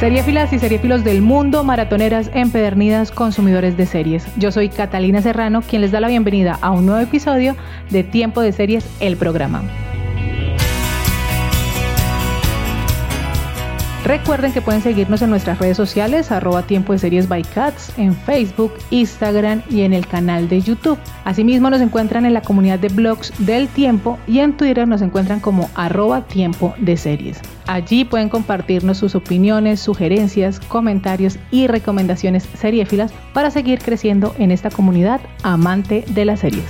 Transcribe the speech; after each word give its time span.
Seriefilas 0.00 0.52
y 0.52 0.58
seriefilos 0.58 1.04
del 1.04 1.22
mundo, 1.22 1.62
maratoneras 1.62 2.28
empedernidas, 2.34 3.12
consumidores 3.12 3.76
de 3.76 3.86
series. 3.86 4.26
Yo 4.36 4.50
soy 4.50 4.68
Catalina 4.68 5.22
Serrano, 5.22 5.62
quien 5.62 5.82
les 5.82 5.92
da 5.92 6.00
la 6.00 6.08
bienvenida 6.08 6.58
a 6.60 6.72
un 6.72 6.84
nuevo 6.84 7.00
episodio 7.00 7.56
de 7.90 8.02
Tiempo 8.02 8.40
de 8.40 8.52
Series, 8.52 8.84
el 8.98 9.16
programa. 9.16 9.62
Recuerden 14.04 14.52
que 14.52 14.60
pueden 14.60 14.82
seguirnos 14.82 15.22
en 15.22 15.30
nuestras 15.30 15.58
redes 15.60 15.76
sociales, 15.76 16.30
arroba 16.30 16.64
tiempo 16.64 16.92
de 16.92 16.98
series 16.98 17.28
by 17.28 17.42
Cats, 17.42 17.96
en 17.96 18.14
Facebook, 18.14 18.74
Instagram 18.90 19.62
y 19.70 19.82
en 19.82 19.94
el 19.94 20.06
canal 20.06 20.48
de 20.48 20.60
YouTube. 20.60 20.98
Asimismo 21.24 21.70
nos 21.70 21.80
encuentran 21.80 22.26
en 22.26 22.34
la 22.34 22.42
comunidad 22.42 22.80
de 22.80 22.88
blogs 22.88 23.32
del 23.38 23.68
tiempo 23.68 24.18
y 24.26 24.40
en 24.40 24.56
Twitter 24.56 24.86
nos 24.86 25.00
encuentran 25.00 25.40
como 25.40 25.70
arroba 25.74 26.26
tiempo 26.26 26.74
de 26.78 26.96
series. 26.98 27.40
Allí 27.66 28.04
pueden 28.04 28.28
compartirnos 28.28 28.98
sus 28.98 29.14
opiniones, 29.14 29.80
sugerencias, 29.80 30.60
comentarios 30.60 31.38
y 31.50 31.66
recomendaciones 31.66 32.46
seriéfilas 32.58 33.12
para 33.32 33.50
seguir 33.50 33.78
creciendo 33.78 34.34
en 34.38 34.50
esta 34.50 34.70
comunidad 34.70 35.20
amante 35.42 36.04
de 36.08 36.24
las 36.26 36.40
series. 36.40 36.66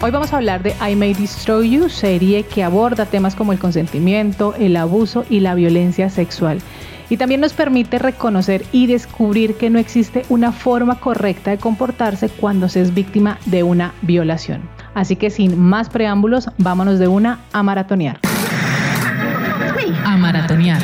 Hoy 0.00 0.10
vamos 0.10 0.32
a 0.32 0.36
hablar 0.36 0.62
de 0.62 0.74
I 0.88 0.96
May 0.96 1.14
Destroy 1.14 1.70
You, 1.70 1.88
serie 1.88 2.44
que 2.44 2.62
aborda 2.62 3.06
temas 3.06 3.34
como 3.34 3.52
el 3.52 3.58
consentimiento, 3.58 4.54
el 4.58 4.76
abuso 4.76 5.24
y 5.28 5.40
la 5.40 5.54
violencia 5.54 6.08
sexual. 6.10 6.58
Y 7.08 7.16
también 7.16 7.40
nos 7.40 7.52
permite 7.52 7.98
reconocer 7.98 8.64
y 8.72 8.86
descubrir 8.86 9.54
que 9.56 9.70
no 9.70 9.78
existe 9.78 10.24
una 10.28 10.50
forma 10.50 10.98
correcta 10.98 11.50
de 11.50 11.58
comportarse 11.58 12.28
cuando 12.30 12.68
se 12.68 12.80
es 12.80 12.94
víctima 12.94 13.38
de 13.46 13.64
una 13.64 13.92
violación. 14.02 14.62
Así 14.94 15.16
que 15.16 15.30
sin 15.30 15.58
más 15.60 15.88
preámbulos, 15.88 16.48
vámonos 16.58 16.98
de 16.98 17.08
una 17.08 17.40
a 17.52 17.62
maratonear. 17.62 18.31
A 20.12 20.16
maratonear. 20.18 20.78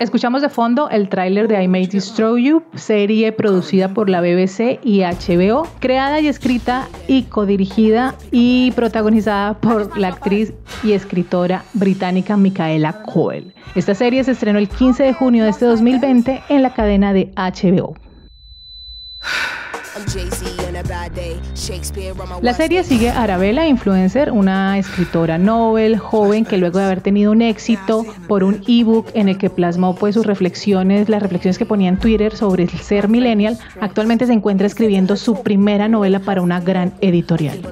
Escuchamos 0.00 0.42
de 0.42 0.50
fondo 0.50 0.90
el 0.90 1.08
tráiler 1.08 1.48
de 1.48 1.62
I 1.62 1.68
May 1.68 1.86
Destroy 1.86 2.44
You, 2.44 2.62
serie 2.74 3.32
producida 3.32 3.94
por 3.94 4.10
la 4.10 4.20
BBC 4.20 4.78
y 4.82 5.00
HBO, 5.00 5.66
creada 5.80 6.20
y 6.20 6.28
escrita 6.28 6.86
y 7.08 7.22
codirigida 7.22 8.14
y 8.30 8.72
protagonizada 8.72 9.54
por 9.54 9.96
la 9.96 10.08
actriz 10.08 10.52
y 10.82 10.92
escritora 10.92 11.64
británica 11.72 12.36
Micaela 12.36 13.04
Coel. 13.04 13.54
Esta 13.74 13.94
serie 13.94 14.22
se 14.22 14.32
estrenó 14.32 14.58
el 14.58 14.68
15 14.68 15.02
de 15.02 15.14
junio 15.14 15.44
de 15.44 15.50
este 15.50 15.64
2020 15.64 16.42
en 16.50 16.62
la 16.62 16.74
cadena 16.74 17.14
de 17.14 17.32
HBO. 17.36 17.94
La 22.42 22.54
serie 22.54 22.84
sigue 22.84 23.10
a 23.10 23.22
Arabella, 23.22 23.66
influencer, 23.66 24.32
una 24.32 24.78
escritora 24.78 25.38
novel, 25.38 25.98
joven, 25.98 26.44
que 26.44 26.58
luego 26.58 26.78
de 26.78 26.84
haber 26.84 27.00
tenido 27.00 27.32
un 27.32 27.42
éxito 27.42 28.04
por 28.26 28.44
un 28.44 28.62
ebook 28.66 29.06
en 29.14 29.28
el 29.28 29.38
que 29.38 29.50
plasmó 29.50 29.94
pues 29.94 30.14
sus 30.14 30.26
reflexiones, 30.26 31.08
las 31.08 31.22
reflexiones 31.22 31.58
que 31.58 31.66
ponía 31.66 31.88
en 31.88 31.98
Twitter 31.98 32.36
sobre 32.36 32.64
el 32.64 32.70
ser 32.70 33.08
millennial, 33.08 33.58
actualmente 33.80 34.26
se 34.26 34.32
encuentra 34.32 34.66
escribiendo 34.66 35.16
su 35.16 35.42
primera 35.42 35.88
novela 35.88 36.20
para 36.20 36.42
una 36.42 36.60
gran 36.60 36.92
editorial. 37.00 37.62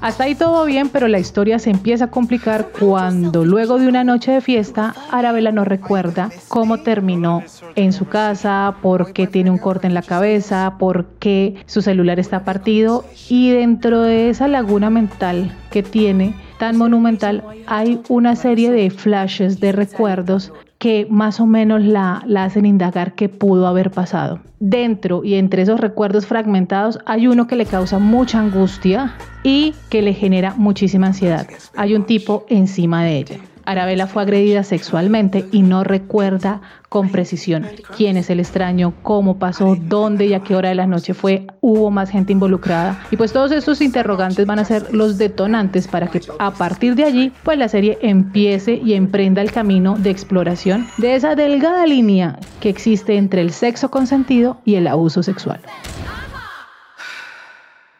Hasta 0.00 0.24
ahí 0.24 0.34
todo 0.34 0.64
bien, 0.66 0.88
pero 0.88 1.08
la 1.08 1.18
historia 1.18 1.58
se 1.58 1.70
empieza 1.70 2.04
a 2.06 2.10
complicar 2.10 2.68
cuando 2.78 3.44
luego 3.44 3.78
de 3.78 3.88
una 3.88 4.04
noche 4.04 4.30
de 4.30 4.40
fiesta, 4.40 4.94
Arabella 5.10 5.52
no 5.52 5.64
recuerda 5.64 6.30
cómo 6.48 6.78
terminó 6.82 7.42
en 7.74 7.92
su 7.92 8.06
casa, 8.06 8.76
por 8.82 9.12
qué 9.12 9.26
tiene 9.26 9.50
un 9.50 9.58
corte 9.58 9.86
en 9.86 9.94
la 9.94 10.02
cabeza, 10.02 10.74
por 10.78 11.06
qué 11.18 11.56
su 11.66 11.82
celular 11.82 12.20
está 12.20 12.44
partido. 12.44 13.04
Y 13.28 13.50
dentro 13.50 14.02
de 14.02 14.30
esa 14.30 14.48
laguna 14.48 14.90
mental 14.90 15.56
que 15.70 15.82
tiene 15.82 16.34
tan 16.58 16.76
monumental 16.76 17.42
hay 17.66 18.00
una 18.08 18.36
serie 18.36 18.70
de 18.70 18.90
flashes 18.90 19.60
de 19.60 19.72
recuerdos 19.72 20.52
que 20.78 21.06
más 21.10 21.40
o 21.40 21.46
menos 21.46 21.82
la, 21.82 22.22
la, 22.26 22.44
hacen 22.44 22.66
indagar 22.66 23.14
qué 23.14 23.28
pudo 23.28 23.66
haber 23.66 23.90
pasado. 23.90 24.40
Dentro 24.60 25.24
y 25.24 25.34
entre 25.34 25.62
esos 25.62 25.80
recuerdos 25.80 26.26
fragmentados 26.26 26.98
hay 27.06 27.26
uno 27.26 27.46
que 27.46 27.56
le 27.56 27.66
causa 27.66 27.98
mucha 27.98 28.40
angustia 28.40 29.14
y 29.42 29.74
que 29.90 30.02
le 30.02 30.12
genera 30.12 30.54
muchísima 30.56 31.08
ansiedad. 31.08 31.46
Hay 31.76 31.94
un 31.94 32.04
tipo 32.04 32.44
encima 32.48 33.04
de 33.04 33.18
ella. 33.18 33.38
Arabella 33.66 34.06
fue 34.06 34.22
agredida 34.22 34.62
sexualmente 34.62 35.44
y 35.52 35.62
no 35.62 35.84
recuerda 35.84 36.62
con 36.88 37.10
precisión 37.10 37.66
quién 37.96 38.16
es 38.16 38.30
el 38.30 38.40
extraño, 38.40 38.94
cómo 39.02 39.38
pasó, 39.38 39.76
dónde 39.76 40.26
y 40.26 40.34
a 40.34 40.40
qué 40.40 40.54
hora 40.54 40.70
de 40.70 40.76
la 40.76 40.86
noche 40.86 41.14
fue, 41.14 41.46
hubo 41.60 41.90
más 41.90 42.10
gente 42.10 42.32
involucrada. 42.32 42.98
Y 43.10 43.16
pues 43.16 43.32
todos 43.32 43.52
estos 43.52 43.80
interrogantes 43.80 44.46
van 44.46 44.60
a 44.60 44.64
ser 44.64 44.94
los 44.94 45.18
detonantes 45.18 45.88
para 45.88 46.06
que 46.06 46.20
a 46.38 46.52
partir 46.52 46.94
de 46.94 47.04
allí 47.04 47.32
pues 47.42 47.58
la 47.58 47.68
serie 47.68 47.98
empiece 48.02 48.80
y 48.82 48.94
emprenda 48.94 49.42
el 49.42 49.52
camino 49.52 49.96
de 49.98 50.10
exploración 50.10 50.86
de 50.96 51.16
esa 51.16 51.34
delgada 51.34 51.86
línea 51.86 52.38
que 52.60 52.68
existe 52.68 53.16
entre 53.16 53.42
el 53.42 53.50
sexo 53.50 53.90
consentido 53.90 54.58
y 54.64 54.76
el 54.76 54.86
abuso 54.86 55.22
sexual. 55.22 55.60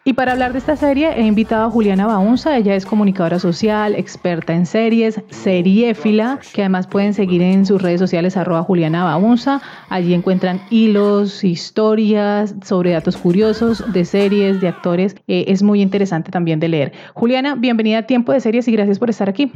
Y 0.06 0.12
para 0.12 0.30
hablar 0.30 0.52
de 0.52 0.60
esta 0.60 0.76
serie 0.76 1.14
he 1.16 1.22
invitado 1.22 1.66
a 1.66 1.70
Juliana 1.70 2.06
Baunza, 2.06 2.56
ella 2.56 2.76
es 2.76 2.86
comunicadora 2.86 3.40
social, 3.40 3.96
experta 3.96 4.54
en 4.54 4.64
series, 4.64 5.20
seriéfila, 5.30 6.38
que 6.54 6.62
además 6.62 6.86
pueden 6.86 7.12
seguir 7.12 7.42
en 7.42 7.66
sus 7.66 7.82
redes 7.82 7.98
sociales 7.98 8.36
arroba 8.36 8.62
Juliana 8.62 9.02
Baunza. 9.02 9.60
Allí 9.88 10.14
encuentran 10.14 10.60
hilos, 10.70 11.42
historias 11.42 12.54
sobre 12.64 12.92
datos 12.92 13.16
curiosos 13.16 13.82
de 13.92 14.04
series, 14.04 14.60
de 14.60 14.68
actores. 14.68 15.16
Eh, 15.26 15.46
es 15.48 15.64
muy 15.64 15.82
interesante 15.82 16.30
también 16.30 16.60
de 16.60 16.68
leer. 16.68 16.92
Juliana, 17.14 17.56
bienvenida 17.56 17.98
a 17.98 18.02
Tiempo 18.02 18.30
de 18.30 18.38
Series 18.38 18.68
y 18.68 18.72
gracias 18.72 19.00
por 19.00 19.10
estar 19.10 19.28
aquí. 19.28 19.50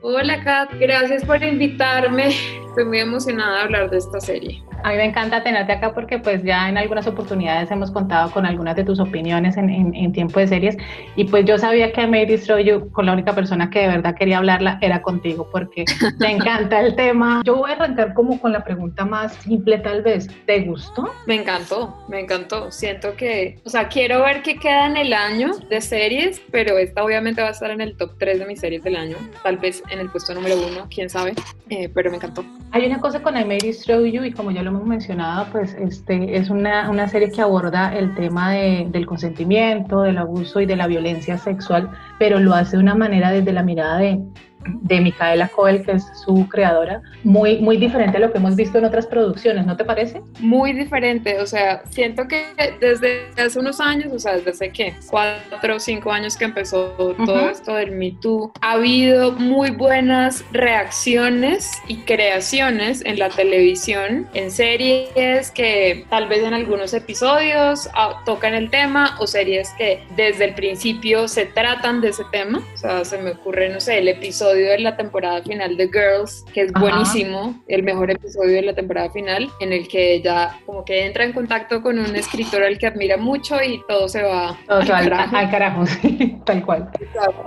Hola 0.00 0.42
Kat, 0.42 0.70
gracias 0.80 1.22
por 1.22 1.44
invitarme. 1.44 2.30
Estoy 2.72 2.86
muy 2.86 3.00
emocionada 3.00 3.58
de 3.58 3.62
hablar 3.64 3.90
de 3.90 3.98
esta 3.98 4.18
serie. 4.18 4.62
A 4.82 4.92
mí 4.92 4.96
me 4.96 5.04
encanta 5.04 5.42
tenerte 5.42 5.72
acá 5.72 5.92
porque 5.92 6.18
pues 6.18 6.42
ya 6.42 6.70
en 6.70 6.78
algunas 6.78 7.06
oportunidades 7.06 7.70
hemos 7.70 7.90
contado 7.90 8.30
con 8.30 8.46
algunas 8.46 8.74
de 8.76 8.82
tus 8.82 8.98
opiniones 8.98 9.58
en, 9.58 9.68
en, 9.94 10.12
tiempo 10.12 10.40
de 10.40 10.48
series 10.48 10.78
y 11.14 11.24
pues 11.24 11.44
yo 11.44 11.58
sabía 11.58 11.92
que 11.92 12.06
May 12.06 12.24
Destroy 12.24 12.64
You 12.64 12.90
con 12.90 13.04
la 13.04 13.12
única 13.12 13.34
persona 13.34 13.68
que 13.68 13.80
de 13.80 13.88
verdad 13.88 14.14
quería 14.14 14.38
hablarla 14.38 14.78
era 14.80 15.02
contigo 15.02 15.46
porque 15.52 15.84
me 16.18 16.32
encanta 16.32 16.80
el 16.80 16.96
tema. 16.96 17.42
Yo 17.44 17.56
voy 17.56 17.72
a 17.72 17.74
arrancar 17.74 18.14
como 18.14 18.40
con 18.40 18.52
la 18.52 18.64
pregunta 18.64 19.04
más 19.04 19.34
simple 19.34 19.76
tal 19.76 20.00
vez. 20.00 20.30
¿Te 20.46 20.62
gustó? 20.62 21.10
Me 21.26 21.34
encantó, 21.34 21.94
me 22.08 22.20
encantó. 22.20 22.70
Siento 22.70 23.14
que, 23.16 23.60
o 23.66 23.68
sea, 23.68 23.88
quiero 23.88 24.22
ver 24.22 24.40
qué 24.42 24.56
queda 24.56 24.86
en 24.86 24.96
el 24.96 25.12
año 25.12 25.50
de 25.68 25.82
series, 25.82 26.40
pero 26.50 26.78
esta 26.78 27.04
obviamente 27.04 27.42
va 27.42 27.48
a 27.48 27.52
estar 27.52 27.70
en 27.70 27.82
el 27.82 27.98
top 27.98 28.12
3 28.18 28.38
de 28.38 28.46
mis 28.46 28.60
series 28.60 28.82
del 28.82 28.96
año, 28.96 29.18
tal 29.42 29.58
vez 29.58 29.82
en 29.90 29.98
el 29.98 30.08
puesto 30.08 30.32
número 30.32 30.56
uno, 30.56 30.88
quién 30.88 31.10
sabe, 31.10 31.34
eh, 31.68 31.90
pero 31.92 32.10
me 32.10 32.16
encantó. 32.16 32.42
Hay 32.74 32.86
una 32.86 33.00
cosa 33.00 33.20
con 33.20 33.36
I 33.36 33.44
May 33.44 33.58
Destroy 33.58 34.10
You 34.12 34.24
y 34.24 34.32
como 34.32 34.50
ya 34.50 34.62
lo 34.62 34.70
hemos 34.70 34.86
mencionado, 34.86 35.46
pues 35.52 35.74
este, 35.74 36.38
es 36.38 36.48
una, 36.48 36.88
una 36.88 37.06
serie 37.06 37.30
que 37.30 37.42
aborda 37.42 37.94
el 37.94 38.14
tema 38.14 38.52
de, 38.52 38.86
del 38.88 39.04
consentimiento, 39.04 40.00
del 40.00 40.16
abuso 40.16 40.58
y 40.58 40.64
de 40.64 40.76
la 40.76 40.86
violencia 40.86 41.36
sexual, 41.36 41.90
pero 42.18 42.40
lo 42.40 42.54
hace 42.54 42.78
de 42.78 42.82
una 42.82 42.94
manera 42.94 43.30
desde 43.30 43.52
la 43.52 43.62
mirada 43.62 43.98
de 43.98 44.22
de 44.66 45.00
Micaela 45.00 45.48
Coel, 45.48 45.84
que 45.84 45.92
es 45.92 46.04
su 46.24 46.48
creadora, 46.48 47.02
muy, 47.22 47.58
muy 47.58 47.76
diferente 47.76 48.16
a 48.16 48.20
lo 48.20 48.32
que 48.32 48.38
hemos 48.38 48.56
visto 48.56 48.78
en 48.78 48.84
otras 48.84 49.06
producciones, 49.06 49.66
¿no 49.66 49.76
te 49.76 49.84
parece? 49.84 50.20
Muy 50.40 50.72
diferente, 50.72 51.40
o 51.40 51.46
sea, 51.46 51.82
siento 51.90 52.26
que 52.28 52.44
desde 52.80 53.26
hace 53.40 53.58
unos 53.58 53.80
años, 53.80 54.12
o 54.12 54.18
sea, 54.18 54.36
desde 54.36 54.50
hace 54.50 54.70
qué, 54.70 54.94
cuatro 55.10 55.76
o 55.76 55.80
cinco 55.80 56.12
años 56.12 56.36
que 56.36 56.44
empezó 56.44 56.88
todo 57.24 57.50
esto 57.50 57.74
del 57.74 57.92
Me 57.92 58.12
Too, 58.20 58.52
ha 58.60 58.72
habido 58.72 59.32
muy 59.32 59.70
buenas 59.70 60.44
reacciones 60.52 61.70
y 61.88 61.98
creaciones 61.98 63.04
en 63.04 63.18
la 63.18 63.28
televisión, 63.28 64.28
en 64.34 64.50
series 64.50 65.50
que 65.50 66.06
tal 66.10 66.28
vez 66.28 66.42
en 66.42 66.54
algunos 66.54 66.94
episodios 66.94 67.88
ah, 67.94 68.22
tocan 68.24 68.54
el 68.54 68.70
tema 68.70 69.16
o 69.18 69.26
series 69.26 69.70
que 69.78 70.02
desde 70.16 70.46
el 70.46 70.54
principio 70.54 71.28
se 71.28 71.46
tratan 71.46 72.00
de 72.00 72.08
ese 72.08 72.24
tema. 72.30 72.62
O 72.74 72.76
sea, 72.76 73.04
se 73.04 73.18
me 73.18 73.30
ocurre, 73.30 73.68
no 73.68 73.80
sé, 73.80 73.98
el 73.98 74.08
episodio 74.08 74.51
de 74.54 74.78
la 74.78 74.96
temporada 74.96 75.42
final 75.42 75.76
de 75.76 75.88
Girls, 75.88 76.44
que 76.52 76.62
es 76.62 76.72
buenísimo, 76.72 77.62
el 77.68 77.82
mejor 77.82 78.10
episodio 78.10 78.56
de 78.56 78.62
la 78.62 78.74
temporada 78.74 79.10
final, 79.10 79.50
en 79.60 79.72
el 79.72 79.88
que 79.88 80.14
ella 80.14 80.58
como 80.66 80.84
que 80.84 81.06
entra 81.06 81.24
en 81.24 81.32
contacto 81.32 81.82
con 81.82 81.98
un 81.98 82.14
escritor 82.16 82.62
al 82.62 82.78
que 82.78 82.86
admira 82.86 83.16
mucho 83.16 83.56
y 83.62 83.82
todo 83.88 84.08
se 84.08 84.22
va 84.22 84.58
todo 84.66 84.78
al, 84.78 84.86
carajo. 84.86 85.36
Al 85.36 85.50
carajo 85.50 85.84
tal 86.44 86.64
cual. 86.64 86.90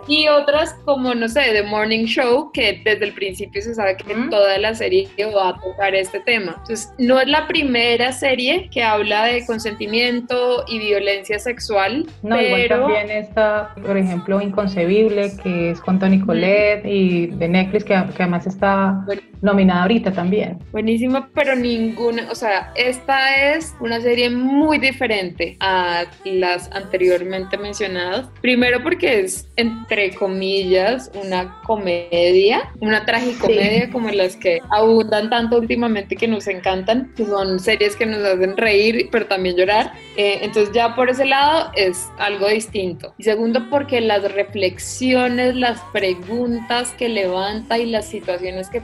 Y 0.07 0.27
otras 0.27 0.73
como, 0.85 1.13
no 1.13 1.27
sé, 1.27 1.41
The 1.51 1.63
Morning 1.63 2.05
Show, 2.05 2.51
que 2.51 2.81
desde 2.83 3.05
el 3.05 3.13
principio 3.13 3.61
se 3.61 3.75
sabe 3.75 3.97
que 3.97 4.15
toda 4.29 4.57
la 4.57 4.73
serie 4.73 5.09
va 5.35 5.49
a 5.49 5.59
tocar 5.59 5.95
este 5.95 6.19
tema. 6.21 6.55
Entonces, 6.59 6.91
no 6.97 7.19
es 7.19 7.27
la 7.27 7.47
primera 7.47 8.11
serie 8.11 8.69
que 8.71 8.83
habla 8.83 9.25
de 9.25 9.45
consentimiento 9.45 10.65
y 10.67 10.79
violencia 10.79 11.39
sexual, 11.39 12.05
no, 12.21 12.35
pero... 12.35 12.81
también 12.81 13.11
está, 13.11 13.73
por 13.85 13.97
ejemplo, 13.97 14.41
Inconcebible, 14.41 15.31
que 15.41 15.71
es 15.71 15.81
con 15.81 15.99
Tony 15.99 16.19
Collette, 16.19 16.85
y 16.85 16.94
de 17.27 17.47
Netflix, 17.47 17.83
que, 17.83 17.93
que 18.15 18.23
además 18.23 18.47
está 18.47 19.05
nominada 19.45 19.83
ahorita 19.83 20.11
también. 20.11 20.59
Buenísima, 20.71 21.29
pero 21.33 21.55
ninguna, 21.55 22.27
o 22.29 22.35
sea, 22.35 22.73
esta 22.75 23.53
es 23.53 23.73
una 23.79 24.01
serie 24.01 24.29
muy 24.29 24.79
diferente 24.79 25.55
a 25.59 26.05
las 26.25 26.71
anteriormente 26.71 27.57
mencionadas. 27.57 28.27
Primero 28.41 28.83
porque 28.83 29.21
es, 29.21 29.47
entre 29.55 30.13
comillas, 30.15 31.11
una 31.23 31.61
comedia, 31.61 32.71
una 32.81 33.05
tragicomedia 33.05 33.89
como 33.91 34.09
las 34.09 34.35
que 34.35 34.59
abundan 34.71 35.29
tanto 35.29 35.57
últimamente 35.57 36.15
que 36.15 36.27
nos 36.27 36.47
encantan, 36.47 37.13
que 37.15 37.25
son 37.25 37.59
series 37.59 37.95
que 37.95 38.05
nos 38.05 38.23
hacen 38.23 38.57
reír, 38.57 39.09
pero 39.11 39.27
también 39.27 39.55
llorar. 39.55 39.93
Eh, 40.17 40.39
entonces 40.41 40.73
ya 40.73 40.95
por 40.95 41.09
ese 41.09 41.25
lado 41.25 41.71
es 41.75 42.09
algo 42.17 42.47
distinto. 42.47 43.13
Y 43.17 43.23
segundo 43.23 43.69
porque 43.69 44.01
las 44.01 44.31
reflexiones, 44.33 45.55
las 45.55 45.79
preguntas 45.93 46.91
que 46.97 47.09
levanta 47.09 47.77
y 47.77 47.85
las 47.85 48.07
situaciones 48.07 48.69
que 48.69 48.81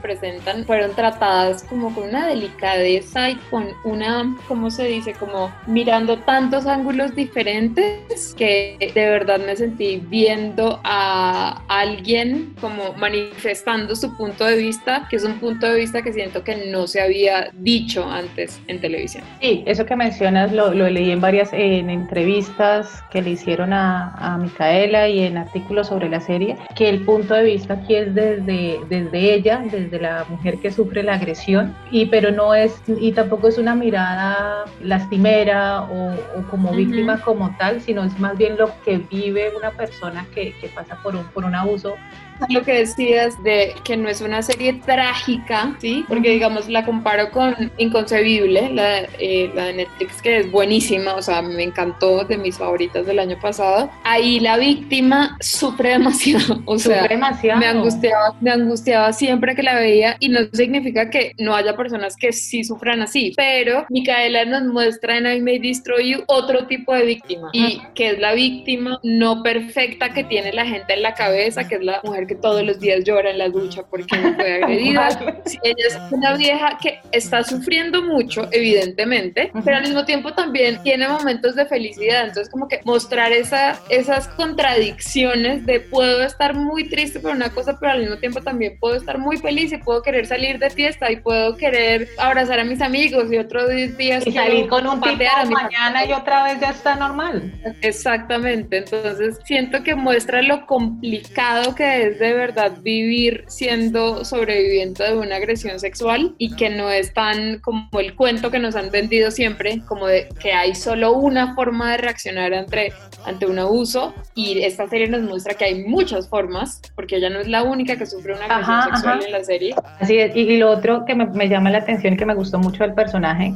fueron 0.65 0.94
tratadas 0.95 1.63
como 1.63 1.94
con 1.94 2.09
una 2.09 2.27
delicadeza 2.27 3.30
y 3.30 3.36
con 3.50 3.68
una, 3.83 4.36
¿cómo 4.48 4.69
se 4.69 4.86
dice? 4.86 5.13
Como 5.13 5.51
mirando 5.68 6.18
tantos 6.19 6.65
ángulos 6.65 7.15
diferentes 7.15 8.33
que 8.38 8.77
de 8.94 9.06
verdad 9.09 9.39
me 9.45 9.56
sentí 9.56 9.98
viendo 9.98 10.80
a 10.83 11.62
alguien 11.68 12.53
como 12.59 12.94
manifestando 12.94 13.95
su 13.95 14.15
punto 14.18 14.45
de 14.45 14.57
vista, 14.57 15.07
que 15.09 15.15
es 15.18 15.24
un 15.24 15.39
punto 15.39 15.68
de 15.68 15.75
vista 15.75 16.01
que 16.01 16.13
siento 16.13 16.44
que 16.44 16.69
no 16.71 16.88
se 16.88 17.01
había 17.01 17.51
dicho 17.53 18.09
antes 18.09 18.62
en 18.68 18.80
televisión. 18.80 19.24
Sí, 19.42 19.63
eso 19.65 19.86
que 19.86 19.95
mencionas 19.95 20.51
lo, 20.51 20.74
lo 20.74 20.89
leí 20.89 21.12
en 21.12 21.21
varias 21.21 21.51
en 21.53 21.89
entrevistas 21.89 23.03
que 23.12 23.21
le 23.21 23.31
hicieron 23.31 23.74
a, 23.74 24.13
a, 24.15 24.38
Micaela 24.38 25.07
y 25.07 25.19
en 25.19 25.38
artículos 25.38 25.88
sobre 25.88 26.09
la 26.09 26.19
serie, 26.19 26.57
que 26.75 26.89
el 26.89 27.03
punto 27.03 27.33
de 27.33 27.44
vista 27.44 27.75
aquí 27.75 27.95
es 27.95 28.13
desde, 28.13 28.80
desde 28.89 29.33
ella, 29.33 29.63
desde 29.71 30.00
la 30.00 30.25
mujer 30.31 30.57
que 30.60 30.72
sufre 30.72 31.04
la 31.04 31.13
agresión, 31.13 31.75
y 31.92 32.07
pero 32.07 32.31
no 32.31 32.54
es, 32.54 32.81
y 32.88 33.12
tampoco 33.12 33.48
es 33.48 33.57
una 33.57 33.75
mirada 33.75 34.66
lastimera 34.81 35.83
o, 35.83 36.16
como 36.50 36.72
víctima 36.72 37.22
como 37.22 37.56
tal, 37.57 37.81
sino 37.81 38.04
es 38.04 38.19
más 38.19 38.38
bien 38.38 38.57
lo 38.57 38.72
que 38.83 38.98
vive 38.98 39.51
una 39.56 39.72
persona 39.72 40.25
que, 40.33 40.54
que 40.60 40.68
pasa 40.69 40.98
por 41.04 41.16
un, 41.16 41.24
por 41.25 41.45
un 41.45 41.56
abuso 41.56 41.95
lo 42.50 42.64
que 42.64 42.74
decías 42.74 43.42
de 43.44 43.74
que 43.84 43.98
no 43.98 44.10
es 44.10 44.22
una 44.22 44.42
serie 44.42 44.74
trágica, 44.86 45.76
¿sí? 45.80 46.06
Porque, 46.08 46.30
digamos, 46.30 46.70
la 46.70 46.86
comparo 46.86 47.32
con 47.32 47.72
Inconcebible, 47.78 48.72
la, 48.74 49.02
eh, 49.20 49.52
la, 49.54 49.66
de 49.66 49.74
Netflix, 49.74 50.22
que 50.22 50.38
es 50.40 50.52
buenísima, 50.52 51.16
o 51.16 51.22
sea, 51.22 51.42
me 51.42 51.64
encantó, 51.64 52.24
de 52.26 52.38
mis 52.38 52.58
favoritas 52.58 53.06
del 53.06 53.20
año 53.20 53.38
pasado. 53.40 53.90
Ahí 54.04 54.40
la 54.40 54.58
víctima 54.58 55.38
sufre 55.40 55.90
demasiado, 55.90 56.62
o 56.66 56.78
sea, 56.78 57.08
demasiado. 57.08 57.60
Me, 57.60 57.68
angustiaba, 57.68 58.36
me 58.42 58.52
angustiaba 58.52 59.14
siempre 59.14 59.56
que 59.56 59.64
la 59.64 59.76
veía 59.76 60.18
y 60.20 60.30
no 60.30 60.40
significa 60.54 61.10
que 61.10 61.34
no 61.38 61.56
haya 61.56 61.76
personas 61.76 62.16
que 62.16 62.32
sí 62.34 62.64
sufran 62.64 63.02
así, 63.02 63.34
pero 63.36 63.86
Micaela 63.90 64.46
nos 64.46 64.64
muestra 64.64 65.18
en 65.18 65.28
I 65.28 65.42
May 65.42 65.60
Destroy 65.60 66.12
You 66.12 66.24
otro 66.28 66.68
tipo 66.68 66.94
de 66.94 67.06
víctima 67.06 67.50
y 67.54 67.82
que 67.96 68.12
es 68.12 68.20
la 68.20 68.34
víctima 68.34 69.00
no 69.04 69.44
perfecta 69.44 70.14
que 70.14 70.24
tiene 70.24 70.54
la 70.54 70.66
gente 70.66 70.94
en 70.94 71.02
la 71.02 71.14
cabeza, 71.14 71.68
que 71.68 71.76
es 71.76 71.84
la 71.84 72.02
mujer 72.04 72.28
que 72.31 72.36
todos 72.36 72.63
los 72.63 72.80
días 72.80 73.04
llora 73.04 73.30
en 73.30 73.39
la 73.39 73.50
ducha 73.50 73.83
porque 73.89 74.18
no 74.18 74.33
fue 74.36 74.54
agredida. 74.54 75.10
ella 75.63 75.86
es 75.86 76.00
una 76.12 76.38
vieja 76.38 76.78
que 76.81 77.01
está 77.12 77.44
sufriendo 77.44 78.01
mucho, 78.01 78.48
evidentemente, 78.51 79.51
pero 79.66 79.75
al 79.75 79.83
mismo 79.83 80.06
tiempo 80.06 80.31
también 80.31 80.81
tiene 80.81 81.10
momentos 81.10 81.56
de 81.56 81.66
felicidad. 81.66 82.22
Entonces, 82.22 82.50
como 82.50 82.69
que 82.69 82.80
mostrar 82.86 83.33
esa, 83.33 83.78
esas 83.89 84.30
contradicciones 84.30 85.66
de 85.66 85.81
puedo 85.81 86.24
estar 86.24 86.56
muy 86.56 86.88
triste 86.88 87.19
por 87.19 87.31
una 87.31 87.50
cosa, 87.50 87.78
pero 87.78 87.92
al 87.92 88.00
mismo 88.00 88.16
tiempo 88.16 88.42
también 88.42 88.77
puedo 88.80 88.95
estar 88.95 89.18
muy 89.18 89.36
feliz 89.36 89.74
y 89.74 89.77
puedo 89.77 90.01
querer 90.01 90.25
salir 90.25 90.57
de 90.57 90.69
fiesta 90.69 91.12
y 91.12 91.18
puedo 91.18 91.57
querer 91.57 92.07
abrazar 92.18 92.62
a 92.62 92.63
mis 92.63 92.81
amigos 92.81 93.30
y 93.30 93.39
otros 93.39 93.68
días 93.98 94.25
y 94.25 94.31
salir 94.31 94.69
con 94.69 94.88
un 94.88 95.01
tipo 95.01 95.22
mañana 95.50 96.06
y 96.06 96.13
otra 96.13 96.45
vez 96.45 96.62
ya 96.62 96.69
está 96.69 96.95
normal. 96.95 97.51
Exactamente. 97.81 98.77
Entonces, 98.77 99.38
siento 99.44 99.84
que 99.84 99.95
muestra 99.95 100.42
lo 100.42 100.66
complicado 100.66 101.75
que 101.75 102.04
es 102.04 102.21
de 102.22 102.34
verdad 102.34 102.74
vivir 102.82 103.46
siendo 103.48 104.24
sobreviviente 104.24 105.04
de 105.04 105.18
una 105.18 105.38
agresión 105.38 105.80
sexual 105.80 106.36
y 106.38 106.56
que 106.56 106.70
no 106.70 106.92
es 106.92 107.14
tan 107.14 107.60
como 107.60 107.90
el 108.00 108.16
cuento 108.16 108.52
que 108.52 108.60
nos 108.60 108.76
han 108.76 108.92
vendido 108.92 109.32
siempre, 109.32 109.82
como 109.88 110.06
de 110.06 110.30
que 110.40 110.54
hay 110.54 110.76
solo 110.76 111.14
una 111.14 111.56
forma 111.56 111.92
de 111.92 111.98
reaccionar 111.98 112.54
ante, 112.54 112.94
ante 113.26 113.48
un 113.48 113.58
abuso 113.58 114.14
y 114.36 114.62
esta 114.62 114.88
serie 114.88 115.08
nos 115.08 115.24
muestra 115.24 115.56
que 115.56 115.66
hay 115.66 115.84
muchas 115.84 116.30
formas, 116.30 116.80
porque 116.96 117.16
ella 117.16 117.32
no 117.32 117.40
es 117.40 117.48
la 117.48 117.64
única 117.64 117.96
que 117.96 118.06
sufre 118.06 118.36
una 118.36 118.46
agresión 118.46 118.96
sexual 118.96 119.24
en 119.26 119.32
la 119.32 119.44
serie. 119.44 119.76
Así 120.00 120.20
es, 120.20 120.36
y, 120.36 120.58
lo 120.58 120.70
otro 120.70 121.06
que 121.06 121.16
me, 121.16 121.26
me, 121.26 121.50
llama 121.50 121.72
la 121.72 121.80
atención 121.80 122.14
y 122.14 122.18
que 122.18 122.26
me 122.26 122.36
gustó 122.36 122.60
mucho 122.60 122.84
del 122.84 122.94
personaje, 122.94 123.52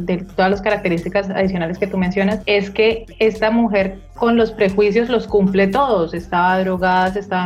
de 0.00 0.16
todas 0.34 0.50
las 0.50 0.60
características 0.60 1.30
adicionales 1.30 1.78
que 1.78 1.86
tú 1.86 1.98
mencionas, 1.98 2.40
es 2.46 2.68
que 2.68 3.06
esta 3.20 3.52
mujer 3.52 3.98
con 4.18 4.36
los 4.36 4.50
prejuicios 4.50 5.08
los 5.08 5.26
cumple 5.26 5.68
todos, 5.68 6.12
estaba 6.12 6.58
drogada, 6.58 7.12
se 7.12 7.20
estaba 7.20 7.44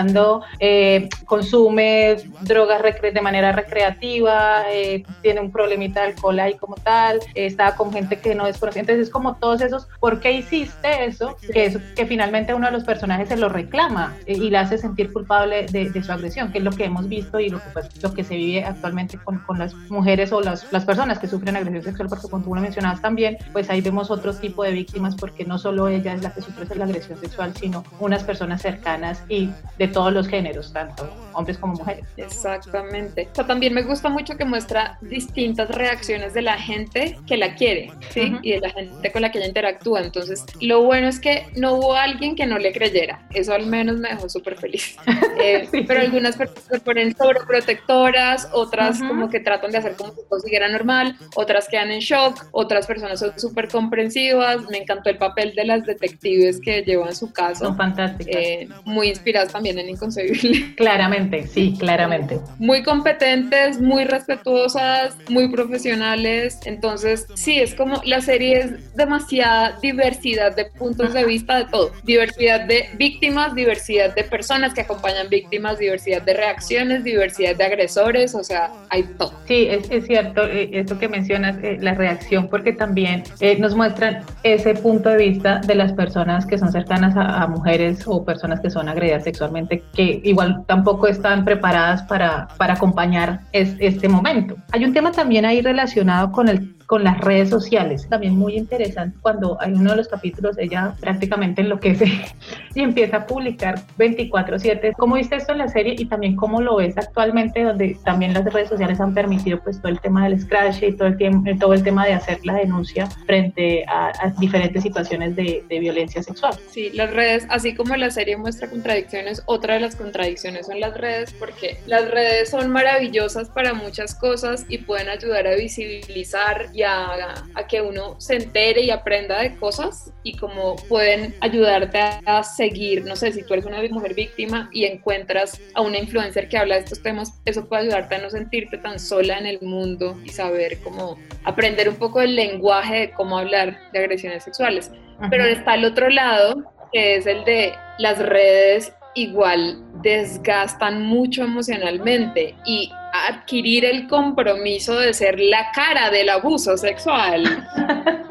emborrachando, 0.00 0.42
eh, 0.58 1.08
consume 1.24 2.16
drogas 2.42 2.82
de 3.00 3.20
manera 3.20 3.52
recreativa, 3.52 4.64
eh, 4.70 5.04
tiene 5.22 5.40
un 5.40 5.50
problemita 5.50 6.00
de 6.00 6.08
alcohol 6.08 6.38
ahí 6.38 6.54
como 6.54 6.74
tal, 6.76 7.18
eh, 7.34 7.46
está 7.46 7.74
con 7.76 7.92
gente 7.92 8.18
que 8.18 8.34
no 8.34 8.46
es 8.46 8.58
conocida. 8.58 8.80
Entonces 8.80 9.08
es 9.08 9.12
como 9.12 9.36
todos 9.36 9.60
esos, 9.60 9.88
¿por 10.00 10.20
qué 10.20 10.32
hiciste 10.32 11.04
eso? 11.04 11.36
Que, 11.52 11.66
es, 11.66 11.78
que 11.94 12.06
finalmente 12.06 12.54
uno 12.54 12.66
de 12.66 12.72
los 12.72 12.84
personajes 12.84 13.28
se 13.28 13.36
lo 13.36 13.48
reclama 13.48 14.16
y 14.26 14.50
le 14.50 14.58
hace 14.58 14.78
sentir 14.78 15.12
culpable 15.12 15.66
de, 15.66 15.96
su 16.02 16.12
agresión, 16.12 16.52
que 16.52 16.58
es 16.58 16.64
lo 16.64 16.72
que 16.72 16.84
hemos 16.84 17.08
visto 17.08 17.40
y 17.40 17.48
lo 17.48 17.58
que, 17.58 17.70
pues, 17.72 18.02
lo 18.02 18.12
que 18.12 18.22
se 18.22 18.36
vive 18.36 18.64
actualmente 18.64 19.18
con, 19.18 19.38
con 19.38 19.58
las 19.58 19.74
mujeres 19.88 20.32
o 20.32 20.40
las, 20.40 20.70
las, 20.72 20.84
personas 20.84 21.18
que 21.18 21.26
sufren 21.26 21.56
agresión 21.56 21.82
sexual, 21.82 22.08
porque 22.08 22.28
como 22.28 22.44
tú 22.44 22.54
lo 22.54 22.60
mencionabas 22.60 23.00
también, 23.00 23.38
pues 23.52 23.70
ahí 23.70 23.80
vemos 23.80 24.10
otro 24.10 24.34
tipo 24.34 24.62
de 24.62 24.72
víctimas 24.72 25.16
porque 25.16 25.44
no 25.44 25.58
solo 25.58 25.88
ella 25.88 26.14
es 26.14 26.22
la 26.22 26.32
que 26.32 26.42
sufre 26.42 26.66
la 26.74 26.84
agresión 26.84 27.18
sexual, 27.18 27.54
sino 27.56 27.84
unas 27.98 28.24
personas 28.24 28.62
cercanas 28.62 29.22
y 29.28 29.50
de 29.78 29.85
todos 29.88 30.12
los 30.12 30.28
géneros, 30.28 30.72
tanto 30.72 31.08
hombres 31.36 31.58
como 31.58 31.74
mujeres. 31.74 32.04
Exactamente. 32.16 33.28
O 33.38 33.44
también 33.44 33.74
me 33.74 33.82
gusta 33.82 34.08
mucho 34.08 34.36
que 34.36 34.44
muestra 34.44 34.98
distintas 35.02 35.68
reacciones 35.68 36.34
de 36.34 36.42
la 36.42 36.58
gente 36.58 37.18
que 37.26 37.36
la 37.36 37.54
quiere, 37.54 37.92
¿sí? 38.10 38.34
Y 38.42 38.52
de 38.52 38.60
la 38.60 38.70
gente 38.70 39.12
con 39.12 39.22
la 39.22 39.30
que 39.30 39.38
ella 39.38 39.48
interactúa. 39.48 40.00
Entonces, 40.00 40.44
lo 40.60 40.82
bueno 40.82 41.08
es 41.08 41.20
que 41.20 41.46
no 41.54 41.74
hubo 41.74 41.94
alguien 41.94 42.34
que 42.34 42.46
no 42.46 42.58
le 42.58 42.72
creyera. 42.72 43.26
Eso 43.34 43.52
al 43.52 43.66
menos 43.66 43.98
me 43.98 44.08
dejó 44.08 44.28
súper 44.28 44.56
feliz. 44.56 44.96
Eh, 45.38 45.68
pero 45.86 46.00
algunas 46.00 46.34
personas 46.34 46.64
se 46.64 46.80
ponen 46.80 47.14
sobreprotectoras, 47.14 48.48
otras 48.52 49.00
como 49.00 49.28
que 49.28 49.38
tratan 49.38 49.70
de 49.70 49.78
hacer 49.78 49.94
como 49.94 50.12
si 50.12 50.20
todo 50.28 50.40
siguiera 50.40 50.66
normal, 50.66 51.14
otras 51.34 51.68
quedan 51.68 51.90
en 51.90 52.00
shock, 52.00 52.46
otras 52.52 52.86
personas 52.86 53.20
son 53.20 53.38
súper 53.38 53.68
comprensivas. 53.68 54.62
Me 54.70 54.78
encantó 54.78 55.10
el 55.10 55.18
papel 55.18 55.54
de 55.54 55.66
las 55.66 55.84
detectives 55.84 56.58
que 56.58 56.82
llevan 56.82 57.14
su 57.14 57.32
caso. 57.34 57.66
Son 57.66 57.76
fantásticas. 57.76 58.34
Eh, 58.34 58.68
muy 58.84 59.08
inspiradas 59.08 59.52
también 59.52 59.75
en 59.78 59.90
inconcebible. 59.90 60.74
Claramente, 60.76 61.46
sí, 61.46 61.76
claramente. 61.78 62.40
Muy 62.58 62.82
competentes, 62.82 63.80
muy 63.80 64.04
respetuosas, 64.04 65.16
muy 65.28 65.48
profesionales. 65.48 66.60
Entonces, 66.64 67.26
sí, 67.34 67.58
es 67.58 67.74
como 67.74 68.00
la 68.04 68.20
serie 68.20 68.58
es 68.58 68.94
demasiada 68.94 69.78
diversidad 69.80 70.54
de 70.54 70.66
puntos 70.66 71.12
de 71.12 71.24
vista 71.24 71.58
de 71.58 71.64
todo. 71.66 71.92
Diversidad 72.04 72.66
de 72.66 72.88
víctimas, 72.96 73.54
diversidad 73.54 74.14
de 74.14 74.24
personas 74.24 74.74
que 74.74 74.82
acompañan 74.82 75.28
víctimas, 75.28 75.78
diversidad 75.78 76.22
de 76.22 76.34
reacciones, 76.34 77.04
diversidad 77.04 77.56
de 77.56 77.64
agresores, 77.64 78.34
o 78.34 78.44
sea, 78.44 78.70
hay 78.90 79.04
todo. 79.18 79.32
Sí, 79.46 79.66
es, 79.68 79.90
es 79.90 80.06
cierto, 80.06 80.44
eh, 80.44 80.70
esto 80.72 80.98
que 80.98 81.08
mencionas, 81.08 81.56
eh, 81.62 81.78
la 81.80 81.94
reacción, 81.94 82.48
porque 82.48 82.72
también 82.72 83.22
eh, 83.40 83.58
nos 83.58 83.74
muestran 83.74 84.24
ese 84.42 84.74
punto 84.74 85.10
de 85.10 85.16
vista 85.16 85.60
de 85.66 85.74
las 85.74 85.92
personas 85.92 86.46
que 86.46 86.58
son 86.58 86.72
cercanas 86.72 87.16
a, 87.16 87.42
a 87.42 87.46
mujeres 87.46 88.02
o 88.06 88.24
personas 88.24 88.60
que 88.60 88.70
son 88.70 88.88
agredidas 88.88 89.24
sexualmente 89.24 89.65
que 89.68 90.20
igual 90.24 90.64
tampoco 90.66 91.06
están 91.06 91.44
preparadas 91.44 92.02
para, 92.02 92.48
para 92.56 92.74
acompañar 92.74 93.40
este 93.52 94.08
momento. 94.08 94.56
Hay 94.72 94.84
un 94.84 94.92
tema 94.92 95.12
también 95.12 95.44
ahí 95.44 95.60
relacionado 95.62 96.30
con 96.32 96.48
el 96.48 96.75
con 96.86 97.04
las 97.04 97.18
redes 97.20 97.50
sociales. 97.50 98.06
También 98.08 98.36
muy 98.36 98.56
interesante 98.56 99.18
cuando 99.20 99.56
hay 99.60 99.72
uno 99.72 99.90
de 99.90 99.96
los 99.96 100.08
capítulos, 100.08 100.56
ella 100.58 100.94
prácticamente 101.00 101.62
enloquece 101.62 102.06
y 102.74 102.80
empieza 102.80 103.18
a 103.18 103.26
publicar 103.26 103.80
24/7. 103.98 104.92
¿Cómo 104.96 105.16
viste 105.16 105.36
esto 105.36 105.52
en 105.52 105.58
la 105.58 105.68
serie 105.68 105.96
y 105.98 106.06
también 106.06 106.36
cómo 106.36 106.60
lo 106.60 106.76
ves 106.76 106.96
actualmente, 106.96 107.62
donde 107.62 107.96
también 108.04 108.32
las 108.32 108.44
redes 108.44 108.68
sociales 108.68 109.00
han 109.00 109.14
permitido 109.14 109.60
pues 109.60 109.80
todo 109.80 109.90
el 109.90 110.00
tema 110.00 110.28
del 110.28 110.40
scratch 110.40 110.82
y 110.82 110.92
todo 110.92 111.08
el, 111.08 111.16
tiempo, 111.16 111.50
todo 111.58 111.74
el 111.74 111.82
tema 111.82 112.06
de 112.06 112.14
hacer 112.14 112.38
la 112.44 112.54
denuncia 112.54 113.06
frente 113.26 113.84
a, 113.88 114.12
diferentes 114.38 114.82
situaciones 114.82 115.34
de, 115.34 115.64
de 115.68 115.78
violencia 115.80 116.22
sexual? 116.22 116.54
Sí, 116.70 116.90
las 116.92 117.12
redes, 117.12 117.46
así 117.48 117.74
como 117.74 117.96
la 117.96 118.10
serie 118.10 118.36
muestra 118.36 118.68
contradicciones, 118.68 119.42
otra 119.46 119.74
de 119.74 119.80
las 119.80 119.96
contradicciones 119.96 120.66
son 120.66 120.80
las 120.80 120.94
redes 120.94 121.32
porque 121.38 121.78
las 121.86 122.10
redes 122.10 122.50
son 122.50 122.70
maravillosas 122.70 123.48
para 123.48 123.74
muchas 123.74 124.14
cosas 124.14 124.66
y 124.68 124.78
pueden 124.78 125.08
ayudar 125.08 125.46
a 125.46 125.54
visibilizar 125.54 126.66
y 126.76 126.82
a, 126.82 127.34
a 127.54 127.66
que 127.66 127.80
uno 127.80 128.20
se 128.20 128.36
entere 128.36 128.82
y 128.82 128.90
aprenda 128.90 129.40
de 129.40 129.56
cosas 129.56 130.12
y 130.22 130.36
como 130.36 130.76
pueden 130.88 131.34
ayudarte 131.40 131.98
a, 132.26 132.42
seguir, 132.42 133.04
no 133.06 133.16
sé, 133.16 133.32
si 133.32 133.42
tú 133.42 133.54
eres 133.54 133.64
una 133.64 133.82
mujer 133.90 134.12
víctima 134.14 134.68
y 134.72 134.84
encuentras 134.84 135.58
a 135.74 135.80
una 135.80 135.98
influencer 135.98 136.50
que 136.50 136.58
habla 136.58 136.74
de 136.74 136.82
estos 136.82 137.02
temas, 137.02 137.40
eso 137.46 137.66
puede 137.66 137.84
ayudarte 137.84 138.16
a 138.16 138.18
no 138.18 138.28
sentirte 138.28 138.76
tan 138.76 139.00
sola 139.00 139.38
en 139.38 139.46
el 139.46 139.58
mundo 139.62 140.18
y 140.22 140.28
saber 140.28 140.78
cómo 140.80 141.16
aprender 141.44 141.88
un 141.88 141.96
poco 141.96 142.20
el 142.20 142.36
lenguaje 142.36 142.94
de 142.94 143.10
cómo 143.12 143.38
hablar 143.38 143.78
de 143.92 143.98
agresiones 143.98 144.44
sexuales. 144.44 144.90
Pero 145.30 145.44
está 145.44 145.76
el 145.76 145.86
otro 145.86 146.10
lado, 146.10 146.62
que 146.92 147.16
es 147.16 147.26
el 147.26 147.42
de 147.44 147.72
las 147.98 148.18
redes 148.18 148.92
igual 149.14 149.82
desgastan 150.02 151.02
mucho 151.02 151.42
emocionalmente 151.42 152.54
y 152.66 152.92
adquirir 153.26 153.84
el 153.84 154.06
compromiso 154.08 154.98
de 154.98 155.14
ser 155.14 155.40
la 155.40 155.70
cara 155.72 156.10
del 156.10 156.28
abuso 156.28 156.76
sexual. 156.76 157.66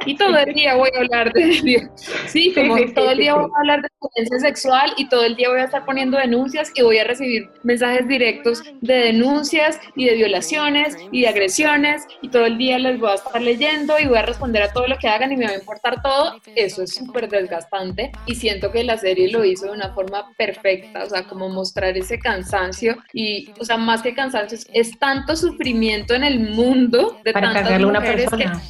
Y 0.06 0.16
todo 0.16 0.38
el 0.38 0.54
día 0.54 0.76
voy 0.76 0.90
a 0.96 1.00
hablar 1.00 1.34
de 1.34 1.90
sí, 2.28 2.54
como 2.54 2.76
todo 2.96 3.12
el 3.12 3.18
día 3.18 3.34
voy 3.34 3.50
a 3.56 3.60
hablar 3.60 3.82
de 3.82 3.90
violencia 4.14 4.40
sexual 4.40 4.94
y 4.98 5.10
todo 5.10 5.24
el 5.26 5.36
día 5.36 5.50
voy 5.50 5.60
a 5.60 5.66
estar 5.66 5.86
poniendo 5.86 6.18
denuncias 6.18 6.72
y 6.76 6.82
voy 6.82 6.98
a 7.00 7.04
recibir 7.04 7.50
mensajes 7.64 8.08
directos 8.08 8.64
de 8.82 8.94
denuncias 8.94 9.80
y 9.96 10.06
de 10.06 10.16
violaciones 10.16 10.96
y 11.12 11.22
de 11.22 11.28
agresiones 11.28 12.06
y 12.22 12.30
todo 12.30 12.46
el 12.46 12.58
día 12.58 12.78
les 12.80 13.00
voy 13.00 13.10
a 13.10 13.16
estar 13.16 13.42
leyendo 13.42 14.00
y 14.00 14.08
voy 14.08 14.18
a 14.18 14.24
responder 14.24 14.64
a 14.64 14.74
todo 14.74 14.88
lo 14.88 14.98
que 14.98 15.08
hagan 15.08 15.32
y 15.32 15.38
me 15.38 15.46
va 15.46 15.52
a 15.52 15.56
importar 15.56 16.02
todo. 16.02 16.40
Eso 16.56 16.84
es 16.84 16.96
súper 16.96 17.30
desgastante 17.30 18.12
y 18.26 18.36
siento 18.36 18.72
que 18.72 18.84
la 18.84 18.98
serie 18.98 19.30
lo 19.30 19.44
hizo 19.46 19.66
de 19.66 19.72
una 19.72 19.94
forma 19.94 20.34
perfecta, 20.38 21.04
o 21.04 21.10
sea, 21.10 21.24
como 21.24 21.50
mostrar 21.50 21.98
ese 21.98 22.20
cansancio 22.20 22.98
y, 23.14 23.52
o 23.60 23.66
sea, 23.66 23.78
más 23.78 24.02
que 24.02 24.14
cansancio 24.14 24.58
es 24.74 24.98
tanto 25.00 25.36
sufrimiento 25.36 26.14
en 26.14 26.24
el 26.24 26.40
mundo 26.40 27.20
de 27.24 27.34
Para 27.34 27.54
tantas 27.54 27.82
mujeres 27.82 27.86
una 27.86 28.02
persona. 28.02 28.62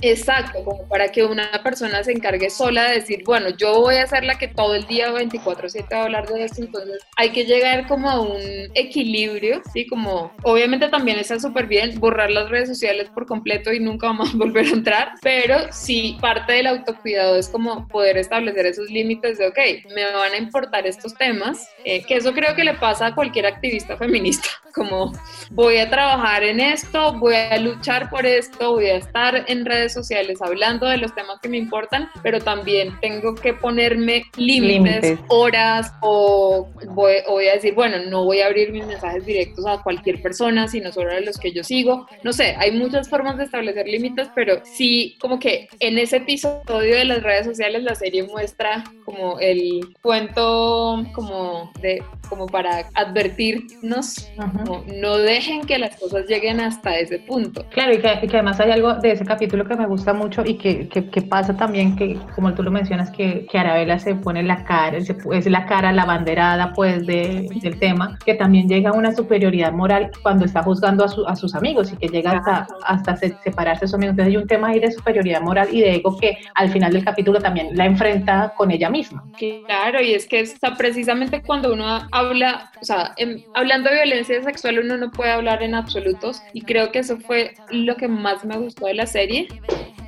que, 0.00 0.10
exacto, 0.10 0.64
como 0.64 0.88
para 0.88 1.08
que 1.08 1.24
una 1.24 1.50
persona 1.62 2.02
se 2.02 2.12
encargue 2.12 2.50
sola 2.50 2.84
de 2.84 3.00
decir, 3.00 3.22
bueno, 3.24 3.50
yo 3.50 3.80
voy 3.80 3.96
a 3.96 4.06
ser 4.06 4.24
la 4.24 4.38
que 4.38 4.41
todo 4.48 4.74
el 4.74 4.86
día 4.86 5.12
24/7 5.12 5.94
va 5.94 6.00
a 6.00 6.04
hablar 6.04 6.28
de 6.28 6.44
esto, 6.44 6.62
entonces 6.62 7.02
hay 7.16 7.30
que 7.30 7.44
llegar 7.44 7.86
como 7.86 8.10
a 8.10 8.20
un 8.20 8.40
equilibrio, 8.74 9.62
¿sí? 9.72 9.86
Como, 9.86 10.32
obviamente 10.42 10.88
también 10.88 11.18
está 11.18 11.38
súper 11.38 11.66
bien 11.66 11.98
borrar 11.98 12.30
las 12.30 12.48
redes 12.48 12.68
sociales 12.68 13.10
por 13.10 13.26
completo 13.26 13.72
y 13.72 13.80
nunca 13.80 14.06
vamos 14.08 14.34
a 14.34 14.36
volver 14.36 14.66
a 14.66 14.70
entrar, 14.70 15.12
pero 15.22 15.56
sí 15.70 16.16
parte 16.20 16.52
del 16.54 16.66
autocuidado 16.66 17.36
es 17.36 17.48
como 17.48 17.86
poder 17.88 18.16
establecer 18.16 18.66
esos 18.66 18.90
límites 18.90 19.38
de, 19.38 19.48
ok, 19.48 19.58
me 19.94 20.04
van 20.12 20.32
a 20.32 20.36
importar 20.36 20.86
estos 20.86 21.14
temas, 21.14 21.68
eh, 21.84 22.02
que 22.04 22.16
eso 22.16 22.32
creo 22.32 22.54
que 22.54 22.64
le 22.64 22.74
pasa 22.74 23.06
a 23.06 23.14
cualquier 23.14 23.46
activista 23.46 23.96
feminista, 23.96 24.48
como 24.74 25.12
voy 25.50 25.78
a 25.78 25.90
trabajar 25.90 26.42
en 26.42 26.60
esto, 26.60 27.18
voy 27.18 27.34
a 27.34 27.58
luchar 27.58 28.10
por 28.10 28.26
esto, 28.26 28.72
voy 28.72 28.86
a 28.86 28.96
estar 28.96 29.44
en 29.48 29.64
redes 29.64 29.92
sociales 29.92 30.40
hablando 30.40 30.86
de 30.86 30.96
los 30.96 31.14
temas 31.14 31.38
que 31.40 31.48
me 31.48 31.58
importan, 31.58 32.08
pero 32.22 32.40
también 32.40 32.98
tengo 33.00 33.34
que 33.34 33.54
ponerme 33.54 34.24
límites, 34.36 35.18
horas 35.28 35.92
o 36.00 36.68
voy, 36.88 37.14
voy, 37.28 37.48
a 37.48 37.54
decir, 37.54 37.74
bueno, 37.74 37.98
no 38.08 38.24
voy 38.24 38.40
a 38.40 38.46
abrir 38.46 38.72
mis 38.72 38.86
mensajes 38.86 39.24
directos 39.24 39.66
a 39.66 39.82
cualquier 39.82 40.22
persona, 40.22 40.68
sino 40.68 40.92
solo 40.92 41.12
a 41.12 41.20
los 41.20 41.38
que 41.38 41.52
yo 41.52 41.64
sigo. 41.64 42.06
No 42.22 42.32
sé, 42.32 42.54
hay 42.58 42.72
muchas 42.72 43.08
formas 43.08 43.36
de 43.36 43.44
establecer 43.44 43.86
límites, 43.86 44.28
pero 44.34 44.60
sí, 44.64 45.16
como 45.20 45.38
que 45.38 45.68
en 45.80 45.98
ese 45.98 46.18
episodio 46.18 46.96
de 46.96 47.04
las 47.04 47.22
redes 47.22 47.46
sociales 47.46 47.82
la 47.82 47.94
serie 47.94 48.22
muestra 48.24 48.84
como 49.04 49.38
el 49.40 49.94
cuento 50.00 51.04
como 51.12 51.72
de 51.80 52.02
como 52.28 52.46
para 52.46 52.88
advertirnos, 52.94 54.28
no 54.64 55.18
dejen 55.18 55.62
que 55.62 55.78
las 55.78 55.96
cosas 55.96 56.26
lleguen 56.26 56.60
hasta 56.60 56.98
ese 56.98 57.18
punto. 57.18 57.64
Claro, 57.70 57.92
y 57.92 57.98
que, 57.98 58.08
además 58.08 58.60
hay 58.60 58.70
algo 58.70 58.94
de 58.94 59.12
ese 59.12 59.24
capítulo 59.24 59.64
que 59.64 59.76
me 59.76 59.86
gusta 59.86 60.12
mucho 60.12 60.42
y 60.44 60.54
que, 60.54 60.88
que, 60.88 61.22
pasa 61.22 61.56
también, 61.56 61.96
que 61.96 62.18
como 62.34 62.52
tú 62.54 62.62
lo 62.62 62.70
mencionas, 62.70 63.10
que, 63.10 63.46
que 63.50 63.58
Arabella 63.58 63.98
se 63.98 64.14
pone 64.14 64.42
la 64.42 64.64
cara, 64.64 65.00
se, 65.00 65.16
es 65.32 65.46
la 65.46 65.66
cara, 65.66 65.92
la 65.92 66.04
banderada 66.04 66.72
pues 66.72 67.06
de, 67.06 67.48
del 67.62 67.78
tema, 67.78 68.18
que 68.24 68.34
también 68.34 68.68
llega 68.68 68.90
a 68.90 68.92
una 68.92 69.14
superioridad 69.14 69.72
moral 69.72 70.10
cuando 70.22 70.44
está 70.44 70.62
juzgando 70.62 71.04
a, 71.04 71.30
a 71.30 71.36
sus 71.36 71.54
amigos 71.54 71.92
y 71.92 71.96
que 71.96 72.08
llega 72.08 72.32
hasta, 72.32 72.66
hasta 72.86 73.16
separarse 73.16 73.82
de 73.82 73.86
sus 73.88 73.94
amigos. 73.94 74.12
Entonces 74.12 74.34
hay 74.34 74.36
un 74.36 74.46
tema 74.46 74.68
ahí 74.68 74.80
de 74.80 74.90
superioridad 74.92 75.40
moral 75.40 75.68
y 75.72 75.80
de 75.80 75.94
ego 75.96 76.16
que 76.18 76.38
al 76.54 76.70
final 76.70 76.92
del 76.92 77.04
capítulo 77.04 77.40
también 77.40 77.76
la 77.76 77.86
enfrenta 77.86 78.52
con 78.56 78.70
ella 78.70 78.90
misma. 78.90 79.24
Claro, 79.38 80.00
y 80.00 80.14
es 80.14 80.26
que 80.26 80.40
está 80.40 80.74
precisamente 80.76 81.42
cuando 81.42 81.72
uno 81.72 82.08
habla, 82.10 82.70
o 82.80 82.84
sea, 82.84 83.14
hablando 83.54 83.90
de 83.90 83.96
violencia 83.96 84.36
sexual 84.52 84.80
uno 84.80 84.98
no 84.98 85.10
puede 85.10 85.30
hablar 85.30 85.62
en 85.62 85.74
absolutos 85.74 86.42
y 86.52 86.62
creo 86.62 86.92
que 86.92 86.98
eso 86.98 87.18
fue 87.18 87.54
lo 87.70 87.96
que 87.96 88.08
más 88.08 88.44
me 88.44 88.58
gustó 88.58 88.86
de 88.86 88.94
la 88.94 89.06
serie 89.06 89.48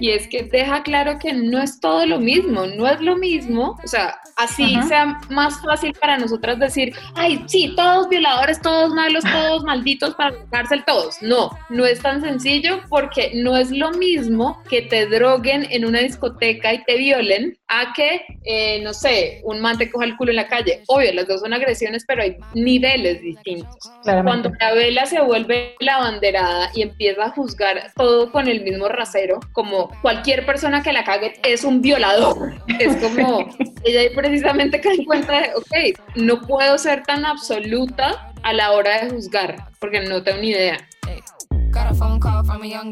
y 0.05 0.11
es 0.11 0.29
que 0.29 0.43
deja 0.43 0.83
claro 0.83 1.19
que 1.19 1.33
no 1.33 1.63
es 1.63 1.81
todo 1.81 2.05
lo 2.05 2.19
mismo, 2.21 2.67
no 2.67 2.87
es 2.87 3.01
lo 3.01 3.17
mismo, 3.17 3.81
o 3.83 3.87
sea, 3.87 4.15
así 4.37 4.77
sea 4.87 5.19
más 5.31 5.63
fácil 5.63 5.95
para 5.99 6.19
nosotras 6.19 6.59
decir, 6.59 6.95
ay, 7.15 7.43
sí, 7.47 7.73
todos 7.75 8.11
violadores, 8.11 8.61
todos 8.61 8.93
malos, 8.93 9.25
todos 9.25 9.65
malditos 9.65 10.15
para 10.15 10.33
la 10.33 10.45
cárcel, 10.51 10.85
todos. 10.87 11.23
No, 11.23 11.51
no 11.71 11.87
es 11.87 12.01
tan 12.01 12.21
sencillo 12.21 12.83
porque 12.91 13.33
no 13.35 13.57
es 13.57 13.71
lo 13.71 13.93
mismo 13.93 14.63
que 14.69 14.83
te 14.83 15.07
droguen 15.07 15.67
en 15.71 15.87
una 15.87 16.01
discoteca 16.01 16.75
y 16.75 16.85
te 16.85 16.99
violen 16.99 17.57
a 17.69 17.93
que, 17.95 18.25
eh, 18.45 18.81
no 18.83 18.93
sé, 18.93 19.41
un 19.45 19.61
man 19.61 19.79
te 19.79 19.91
coja 19.91 20.05
el 20.05 20.17
culo 20.17 20.31
en 20.31 20.37
la 20.37 20.49
calle. 20.49 20.83
Obvio, 20.87 21.13
las 21.15 21.27
dos 21.27 21.41
son 21.41 21.53
agresiones, 21.55 22.05
pero 22.07 22.23
hay 22.23 22.37
niveles 22.55 23.23
distintos. 23.23 23.91
Cuando 24.03 24.53
la 24.61 24.75
vela 24.75 25.07
se 25.07 25.21
vuelve 25.21 25.75
la 25.81 25.99
banderada 25.99 26.71
y 26.75 26.83
empieza 26.83 27.25
a 27.25 27.31
juzgar 27.31 27.91
todo 27.97 28.31
con 28.31 28.49
el 28.49 28.63
mismo 28.63 28.89
rasero, 28.89 29.41
como 29.53 29.91
cualquier 30.03 30.47
persona 30.47 30.83
que 30.83 30.93
la 30.93 31.05
cague 31.05 31.35
es 31.43 31.65
un 31.65 31.81
violador. 31.81 32.55
Es 32.79 32.97
como, 32.97 33.49
ella 33.85 34.01
ahí 34.01 34.11
precisamente 34.15 34.81
cae 34.81 34.95
en 34.95 35.05
cuenta 35.05 35.41
de, 35.41 35.51
ok, 35.55 35.99
no 36.17 36.41
puedo 36.41 36.79
ser 36.79 37.03
tan 37.03 37.25
absoluta 37.25 38.33
a 38.43 38.53
la 38.53 38.73
hora 38.73 39.05
de 39.05 39.11
juzgar, 39.11 39.69
porque 39.79 40.01
no 40.01 40.23
tengo 40.23 40.41
ni 40.41 40.51
idea. 40.51 40.79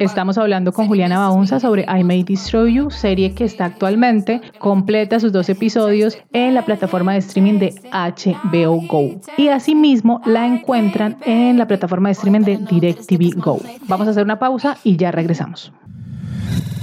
Estamos 0.01 0.39
hablando 0.39 0.73
con 0.73 0.89
Juliana 0.89 1.19
Baunza 1.19 1.61
sobre 1.61 1.83
I 1.83 2.03
May 2.03 2.25
Destroy 2.25 2.75
You, 2.75 2.91
serie 2.91 3.35
que 3.35 3.45
está 3.45 3.67
actualmente 3.67 4.41
completa 4.59 5.21
sus 5.21 5.33
dos 5.33 5.49
episodios 5.49 6.19
en 6.33 6.55
la 6.55 6.65
plataforma 6.65 7.13
de 7.13 7.19
streaming 7.21 7.59
de 7.59 7.75
HBO 7.93 8.81
Go. 8.89 9.21
Y 9.37 9.49
asimismo 9.49 10.21
la 10.27 10.47
encuentran 10.47 11.17
en 11.25 11.59
la 11.59 11.67
plataforma 11.67 12.09
de 12.09 12.13
streaming 12.13 12.41
de 12.41 12.57
DirecTV 12.59 13.41
Go. 13.41 13.61
Vamos 13.87 14.09
a 14.09 14.11
hacer 14.11 14.25
una 14.25 14.39
pausa 14.39 14.77
y 14.83 14.97
ya 14.97 15.13
regresamos. 15.13 15.73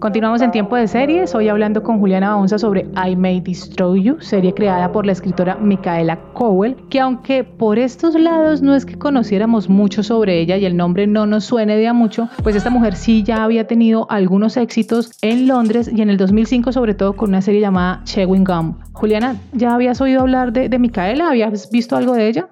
Continuamos 0.00 0.40
en 0.40 0.50
tiempo 0.50 0.76
de 0.76 0.88
series, 0.88 1.34
hoy 1.34 1.50
hablando 1.50 1.82
con 1.82 1.98
Juliana 2.00 2.30
Baunza 2.30 2.58
sobre 2.58 2.86
I 3.06 3.14
May 3.16 3.42
Destroy 3.42 4.02
You, 4.02 4.16
serie 4.22 4.54
creada 4.54 4.90
por 4.92 5.04
la 5.04 5.12
escritora 5.12 5.56
Micaela 5.56 6.18
Cowell, 6.32 6.74
que 6.88 7.00
aunque 7.00 7.44
por 7.44 7.78
estos 7.78 8.14
lados 8.14 8.62
no 8.62 8.74
es 8.74 8.86
que 8.86 8.96
conociéramos 8.96 9.68
mucho 9.68 10.02
sobre 10.02 10.40
ella 10.40 10.56
y 10.56 10.64
el 10.64 10.74
nombre 10.74 11.06
no 11.06 11.26
nos 11.26 11.44
suene 11.44 11.76
de 11.76 11.86
a 11.86 11.92
mucho, 11.92 12.30
pues 12.42 12.56
esta 12.56 12.70
mujer 12.70 12.96
sí 12.96 13.22
ya 13.24 13.44
había 13.44 13.66
tenido 13.66 14.06
algunos 14.10 14.56
éxitos 14.56 15.12
en 15.20 15.46
Londres 15.46 15.90
y 15.94 16.00
en 16.00 16.08
el 16.08 16.16
2005 16.16 16.72
sobre 16.72 16.94
todo 16.94 17.12
con 17.14 17.28
una 17.28 17.42
serie 17.42 17.60
llamada 17.60 18.00
Chewing 18.04 18.44
Gum. 18.44 18.78
Juliana, 18.92 19.36
¿ya 19.52 19.74
habías 19.74 20.00
oído 20.00 20.22
hablar 20.22 20.54
de, 20.54 20.70
de 20.70 20.78
Micaela? 20.78 21.28
¿Habías 21.28 21.70
visto 21.70 21.96
algo 21.96 22.14
de 22.14 22.26
ella? 22.26 22.48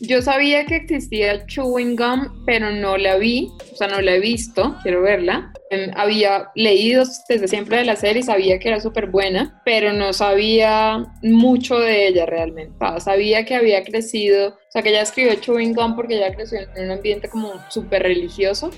Yo 0.00 0.22
sabía 0.22 0.66
que 0.66 0.74
existía 0.74 1.46
Chewing 1.46 1.94
Gum, 1.94 2.44
pero 2.46 2.72
no 2.72 2.96
la 2.96 3.16
vi, 3.16 3.48
o 3.72 3.76
sea, 3.76 3.86
no 3.86 4.00
la 4.00 4.14
he 4.14 4.20
visto, 4.20 4.76
quiero 4.82 5.02
verla. 5.02 5.52
Había 5.96 6.50
leído 6.54 7.04
desde 7.28 7.48
siempre 7.48 7.78
de 7.78 7.84
la 7.84 7.96
serie, 7.96 8.22
sabía 8.22 8.58
que 8.58 8.68
era 8.68 8.80
súper 8.80 9.06
buena, 9.06 9.60
pero 9.64 9.92
no 9.92 10.12
sabía 10.12 11.06
mucho 11.22 11.78
de 11.78 12.08
ella 12.08 12.26
realmente. 12.26 12.74
sabía 13.00 13.44
que 13.44 13.54
había 13.54 13.82
crecido, 13.84 14.48
o 14.48 14.70
sea, 14.70 14.82
que 14.82 14.90
ella 14.90 15.02
escribió 15.02 15.34
Chewing 15.34 15.74
Gum 15.74 15.94
porque 15.96 16.16
ella 16.16 16.34
creció 16.34 16.60
en 16.60 16.84
un 16.84 16.90
ambiente 16.92 17.28
como 17.28 17.52
súper 17.70 18.02
religioso, 18.02 18.70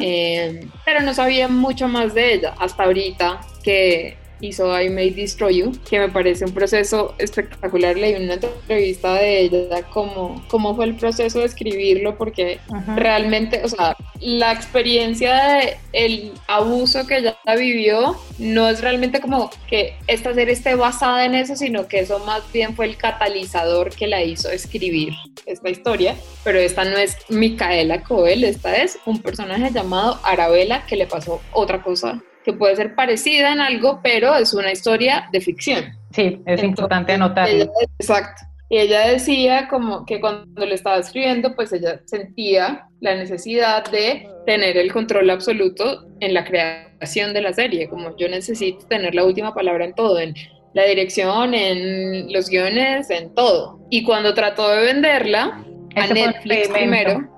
eh, 0.00 0.66
pero 0.84 1.00
no 1.02 1.14
sabía 1.14 1.48
mucho 1.48 1.88
más 1.88 2.14
de 2.14 2.34
ella 2.34 2.54
hasta 2.58 2.84
ahorita 2.84 3.40
que 3.62 4.16
hizo 4.40 4.80
I 4.80 4.88
May 4.90 5.10
Destroy 5.10 5.58
You, 5.58 5.72
que 5.88 5.98
me 5.98 6.08
parece 6.08 6.44
un 6.44 6.52
proceso 6.52 7.14
espectacular. 7.18 7.96
Leí 7.96 8.14
una 8.14 8.34
entrevista 8.34 9.14
de 9.14 9.40
ella, 9.40 9.82
como 9.90 10.44
cómo 10.48 10.74
fue 10.74 10.86
el 10.86 10.94
proceso 10.94 11.40
de 11.40 11.46
escribirlo, 11.46 12.16
porque 12.16 12.58
realmente, 12.96 13.62
o 13.64 13.68
sea, 13.68 13.96
la 14.20 14.52
experiencia 14.52 15.34
de 15.44 15.76
el 15.92 16.32
abuso 16.46 17.06
que 17.06 17.18
ella 17.18 17.36
vivió 17.56 18.16
no 18.38 18.68
es 18.68 18.80
realmente 18.80 19.20
como 19.20 19.50
que 19.68 19.94
esta 20.06 20.34
serie 20.34 20.52
esté 20.52 20.74
basada 20.74 21.24
en 21.24 21.34
eso, 21.34 21.56
sino 21.56 21.88
que 21.88 22.00
eso 22.00 22.18
más 22.20 22.50
bien 22.52 22.74
fue 22.74 22.86
el 22.86 22.96
catalizador 22.96 23.90
que 23.90 24.06
la 24.06 24.22
hizo 24.22 24.50
escribir 24.50 25.12
esta 25.46 25.70
historia. 25.70 26.16
Pero 26.44 26.58
esta 26.58 26.84
no 26.84 26.96
es 26.96 27.16
Micaela 27.28 28.02
Coel, 28.02 28.44
esta 28.44 28.76
es 28.76 28.98
un 29.06 29.20
personaje 29.20 29.70
llamado 29.72 30.18
Arabella 30.22 30.84
que 30.86 30.96
le 30.96 31.06
pasó 31.06 31.40
otra 31.52 31.82
cosa 31.82 32.22
que 32.48 32.58
puede 32.58 32.76
ser 32.76 32.94
parecida 32.94 33.52
en 33.52 33.60
algo, 33.60 34.00
pero 34.02 34.34
es 34.34 34.54
una 34.54 34.72
historia 34.72 35.28
de 35.30 35.40
ficción. 35.42 35.84
Sí, 36.12 36.40
es 36.46 36.62
importante 36.62 37.12
anotarlo. 37.12 37.70
exacto. 37.98 38.46
Y 38.70 38.78
ella 38.78 39.06
decía 39.08 39.68
como 39.68 40.06
que 40.06 40.18
cuando 40.18 40.64
le 40.64 40.74
estaba 40.74 40.96
escribiendo, 40.96 41.54
pues 41.54 41.72
ella 41.74 42.00
sentía 42.06 42.86
la 43.00 43.14
necesidad 43.16 43.84
de 43.90 44.28
tener 44.46 44.78
el 44.78 44.92
control 44.92 45.28
absoluto 45.28 46.06
en 46.20 46.32
la 46.32 46.44
creación 46.44 47.34
de 47.34 47.42
la 47.42 47.52
serie, 47.52 47.88
como 47.88 48.16
yo 48.16 48.28
necesito 48.28 48.86
tener 48.86 49.14
la 49.14 49.24
última 49.24 49.54
palabra 49.54 49.84
en 49.84 49.94
todo, 49.94 50.18
en 50.18 50.34
la 50.72 50.84
dirección, 50.84 51.52
en 51.52 52.32
los 52.32 52.48
guiones, 52.48 53.10
en 53.10 53.34
todo. 53.34 53.78
Y 53.90 54.04
cuando 54.04 54.32
trató 54.32 54.70
de 54.70 54.86
venderla 54.86 55.64
a 55.96 56.06
Netflix 56.06 56.68
primero, 56.68 57.28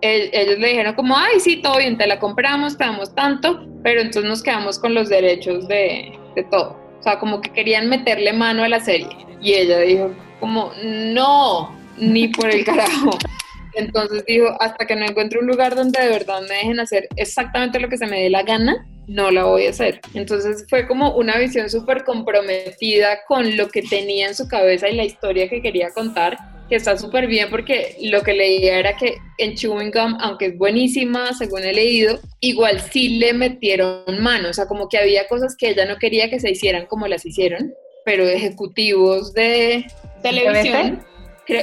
ellos 0.00 0.58
le 0.58 0.68
dijeron 0.68 0.94
como, 0.94 1.16
ay, 1.16 1.40
sí, 1.40 1.62
todo 1.62 1.78
bien, 1.78 1.96
te 1.96 2.06
la 2.06 2.18
compramos, 2.18 2.76
te 2.76 2.84
damos 2.84 3.14
tanto, 3.14 3.66
pero 3.82 4.00
entonces 4.00 4.24
nos 4.24 4.42
quedamos 4.42 4.78
con 4.78 4.94
los 4.94 5.08
derechos 5.08 5.68
de, 5.68 6.18
de 6.34 6.44
todo. 6.44 6.78
O 6.98 7.02
sea, 7.02 7.18
como 7.18 7.40
que 7.40 7.50
querían 7.50 7.88
meterle 7.88 8.32
mano 8.32 8.64
a 8.64 8.68
la 8.68 8.80
serie. 8.80 9.08
Y 9.40 9.52
ella 9.54 9.78
dijo 9.80 10.10
como, 10.40 10.72
no, 10.84 11.74
ni 11.98 12.28
por 12.28 12.50
el 12.50 12.64
carajo. 12.64 13.10
Entonces 13.74 14.24
dijo, 14.26 14.56
hasta 14.60 14.86
que 14.86 14.96
no 14.96 15.04
encuentre 15.04 15.38
un 15.38 15.46
lugar 15.46 15.74
donde 15.76 16.00
de 16.00 16.08
verdad 16.08 16.40
me 16.48 16.54
dejen 16.54 16.80
hacer 16.80 17.08
exactamente 17.16 17.78
lo 17.78 17.88
que 17.88 17.98
se 17.98 18.06
me 18.06 18.22
dé 18.22 18.30
la 18.30 18.42
gana, 18.42 18.86
no 19.06 19.30
la 19.30 19.44
voy 19.44 19.66
a 19.66 19.70
hacer. 19.70 20.00
Entonces 20.14 20.64
fue 20.68 20.86
como 20.86 21.14
una 21.14 21.36
visión 21.38 21.68
súper 21.68 22.04
comprometida 22.04 23.18
con 23.28 23.56
lo 23.56 23.68
que 23.68 23.82
tenía 23.82 24.28
en 24.28 24.34
su 24.34 24.48
cabeza 24.48 24.88
y 24.88 24.96
la 24.96 25.04
historia 25.04 25.48
que 25.48 25.60
quería 25.60 25.90
contar 25.90 26.38
que 26.68 26.76
está 26.76 26.96
súper 26.98 27.26
bien 27.26 27.48
porque 27.50 27.96
lo 28.02 28.22
que 28.22 28.32
leía 28.32 28.78
era 28.78 28.96
que 28.96 29.18
en 29.38 29.54
Chewing 29.54 29.90
Gum, 29.90 30.16
aunque 30.20 30.46
es 30.46 30.58
buenísima, 30.58 31.32
según 31.34 31.64
he 31.64 31.72
leído, 31.72 32.18
igual 32.40 32.80
sí 32.80 33.18
le 33.18 33.32
metieron 33.32 34.20
mano, 34.20 34.50
o 34.50 34.52
sea, 34.52 34.66
como 34.66 34.88
que 34.88 34.98
había 34.98 35.28
cosas 35.28 35.56
que 35.56 35.70
ella 35.70 35.86
no 35.86 35.96
quería 35.96 36.28
que 36.30 36.40
se 36.40 36.50
hicieran 36.50 36.86
como 36.86 37.06
las 37.06 37.24
hicieron, 37.24 37.72
pero 38.04 38.24
ejecutivos 38.24 39.32
de 39.32 39.86
televisión, 40.22 41.04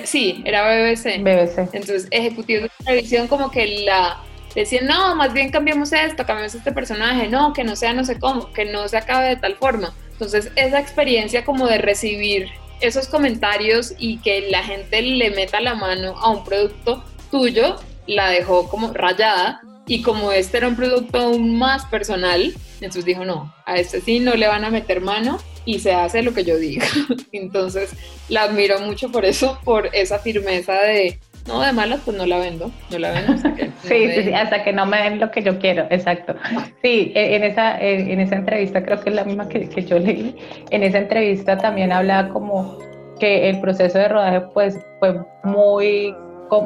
sí, 0.05 0.41
era 0.45 0.63
BBC. 0.63 1.21
BBC. 1.21 1.59
Entonces, 1.73 2.07
ejecutivos 2.11 2.69
de 2.79 2.85
televisión 2.85 3.27
como 3.27 3.51
que 3.51 3.83
la 3.85 4.21
decían, 4.55 4.85
no, 4.85 5.15
más 5.15 5.33
bien 5.33 5.51
cambiemos 5.51 5.91
esto, 5.91 6.25
cambiemos 6.25 6.55
este 6.55 6.71
personaje, 6.71 7.27
no, 7.27 7.53
que 7.53 7.63
no 7.63 7.75
sea 7.75 7.93
no 7.93 8.05
sé 8.05 8.19
cómo, 8.19 8.51
que 8.53 8.65
no 8.65 8.87
se 8.87 8.97
acabe 8.97 9.29
de 9.29 9.35
tal 9.35 9.55
forma. 9.55 9.93
Entonces, 10.11 10.51
esa 10.55 10.79
experiencia 10.79 11.43
como 11.43 11.67
de 11.67 11.79
recibir 11.79 12.49
esos 12.83 13.07
comentarios 13.07 13.93
y 13.97 14.17
que 14.19 14.49
la 14.49 14.63
gente 14.63 15.01
le 15.01 15.31
meta 15.31 15.61
la 15.61 15.73
mano 15.73 16.17
a 16.19 16.29
un 16.29 16.43
producto 16.43 17.03
tuyo, 17.31 17.77
la 18.07 18.29
dejó 18.29 18.69
como 18.69 18.93
rayada. 18.93 19.61
Y 19.87 20.01
como 20.01 20.31
este 20.31 20.57
era 20.57 20.67
un 20.67 20.75
producto 20.75 21.19
aún 21.19 21.57
más 21.57 21.85
personal, 21.85 22.53
entonces 22.75 23.05
dijo, 23.05 23.25
no, 23.25 23.53
a 23.65 23.77
este 23.77 23.99
sí 23.99 24.19
no 24.19 24.35
le 24.35 24.47
van 24.47 24.63
a 24.63 24.69
meter 24.69 25.01
mano 25.01 25.39
y 25.65 25.79
se 25.79 25.93
hace 25.93 26.23
lo 26.23 26.33
que 26.33 26.45
yo 26.45 26.57
diga. 26.57 26.85
entonces 27.31 27.91
la 28.29 28.43
admiro 28.43 28.79
mucho 28.79 29.11
por 29.11 29.25
eso, 29.25 29.59
por 29.63 29.89
esa 29.93 30.19
firmeza 30.19 30.73
de, 30.73 31.19
no, 31.47 31.61
de 31.61 31.73
malas, 31.73 32.01
pues 32.05 32.17
no 32.17 32.25
la 32.25 32.37
vendo, 32.37 32.71
no 32.91 32.99
la 32.99 33.11
vendo 33.11 33.33
hasta 33.33 33.53
que... 33.53 33.65
sí, 33.81 34.11
sí, 34.13 34.23
sí, 34.23 34.33
hasta 34.33 34.63
que 34.63 34.71
no 34.73 34.85
me 34.85 34.97
den 34.97 35.19
lo 35.19 35.29
que 35.31 35.41
yo 35.41 35.59
quiero, 35.59 35.85
exacto. 35.89 36.35
Sí, 36.81 37.11
e, 37.15 37.35
en 37.35 37.43
esa, 37.43 37.79
en 37.79 38.19
esa 38.19 38.35
entrevista, 38.35 38.83
creo 38.83 38.99
que 39.01 39.09
es 39.09 39.15
la 39.15 39.25
misma 39.25 39.49
que, 39.49 39.67
que 39.67 39.83
yo 39.83 39.99
leí, 39.99 40.35
en 40.69 40.83
esa 40.83 40.99
entrevista 40.99 41.57
también 41.57 41.91
hablaba 41.91 42.29
como 42.29 42.77
que 43.19 43.49
el 43.49 43.59
proceso 43.59 43.97
de 43.97 44.07
rodaje 44.07 44.41
pues 44.53 44.79
fue 44.99 45.19
muy, 45.43 46.15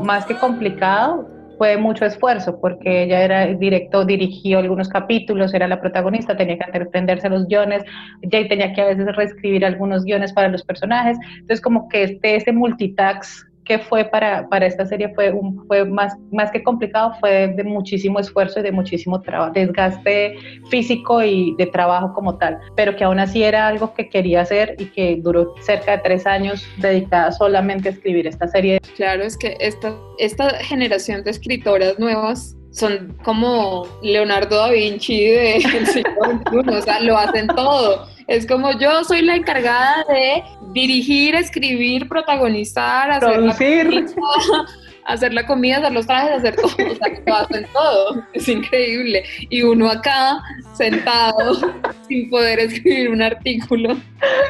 más 0.03 0.25
que 0.25 0.35
complicado, 0.35 1.27
fue 1.57 1.77
mucho 1.77 2.05
esfuerzo 2.05 2.59
porque 2.59 3.03
ella 3.03 3.23
era 3.23 3.47
directo, 3.47 4.05
dirigió 4.05 4.59
algunos 4.59 4.89
capítulos, 4.89 5.53
era 5.53 5.67
la 5.67 5.81
protagonista, 5.81 6.37
tenía 6.37 6.57
que 6.57 6.77
aprenderse 6.77 7.29
los 7.29 7.47
guiones, 7.47 7.83
ya 8.21 8.47
tenía 8.47 8.73
que 8.73 8.81
a 8.81 8.85
veces 8.85 9.15
reescribir 9.15 9.65
algunos 9.65 10.03
guiones 10.03 10.33
para 10.33 10.49
los 10.49 10.63
personajes, 10.63 11.17
entonces 11.31 11.61
como 11.61 11.89
que 11.89 12.03
este, 12.03 12.35
este 12.35 12.51
multitask 12.51 13.46
que 13.67 13.79
fue 13.79 14.05
para, 14.05 14.47
para 14.49 14.65
esta 14.65 14.85
serie 14.85 15.13
fue, 15.13 15.31
un, 15.31 15.65
fue 15.67 15.85
más, 15.85 16.15
más 16.31 16.51
que 16.51 16.63
complicado, 16.63 17.13
fue 17.19 17.49
de 17.49 17.63
muchísimo 17.63 18.19
esfuerzo 18.19 18.59
y 18.59 18.63
de 18.63 18.71
muchísimo 18.71 19.21
trabajo, 19.21 19.51
desgaste 19.53 20.35
físico 20.69 21.21
y 21.21 21.55
de 21.57 21.67
trabajo 21.67 22.13
como 22.13 22.37
tal, 22.37 22.57
pero 22.75 22.95
que 22.95 23.03
aún 23.03 23.19
así 23.19 23.43
era 23.43 23.67
algo 23.67 23.93
que 23.93 24.09
quería 24.09 24.41
hacer 24.41 24.75
y 24.79 24.85
que 24.85 25.19
duró 25.21 25.53
cerca 25.61 25.91
de 25.93 25.97
tres 25.99 26.25
años 26.25 26.65
dedicada 26.77 27.31
solamente 27.31 27.89
a 27.89 27.91
escribir 27.91 28.27
esta 28.27 28.47
serie. 28.47 28.79
Claro, 28.95 29.23
es 29.23 29.37
que 29.37 29.57
esta, 29.59 29.95
esta 30.17 30.49
generación 30.59 31.23
de 31.23 31.31
escritoras 31.31 31.99
nuevas 31.99 32.55
son 32.71 33.17
como 33.23 33.87
Leonardo 34.01 34.57
da 34.57 34.71
Vinci 34.71 35.25
del 35.27 35.87
siglo 35.87 36.11
XXI, 36.25 36.75
o 36.75 36.81
sea, 36.81 36.99
lo 37.01 37.17
hacen 37.17 37.47
todo 37.47 38.07
es 38.27 38.45
como 38.45 38.77
yo 38.77 39.03
soy 39.05 39.21
la 39.21 39.35
encargada 39.35 40.03
de 40.09 40.43
dirigir, 40.73 41.33
escribir, 41.35 42.07
protagonizar, 42.09 43.09
hacer 43.09 43.33
producir. 43.33 43.93
La 43.93 44.01
comida, 44.01 44.65
hacer 45.05 45.33
la 45.33 45.47
comida, 45.47 45.77
hacer 45.77 45.93
los 45.93 46.05
trajes, 46.05 46.31
hacer 46.31 46.55
todo. 46.57 46.65
O 46.67 46.95
sea, 46.95 47.21
lo 47.25 47.35
hacen 47.35 47.65
todo. 47.71 48.23
Es 48.33 48.49
increíble. 48.49 49.23
Y 49.49 49.63
uno 49.63 49.89
acá, 49.89 50.41
sentado, 50.73 51.73
sin 52.07 52.29
poder 52.29 52.59
escribir 52.59 53.11
un 53.11 53.21
artículo. 53.21 53.95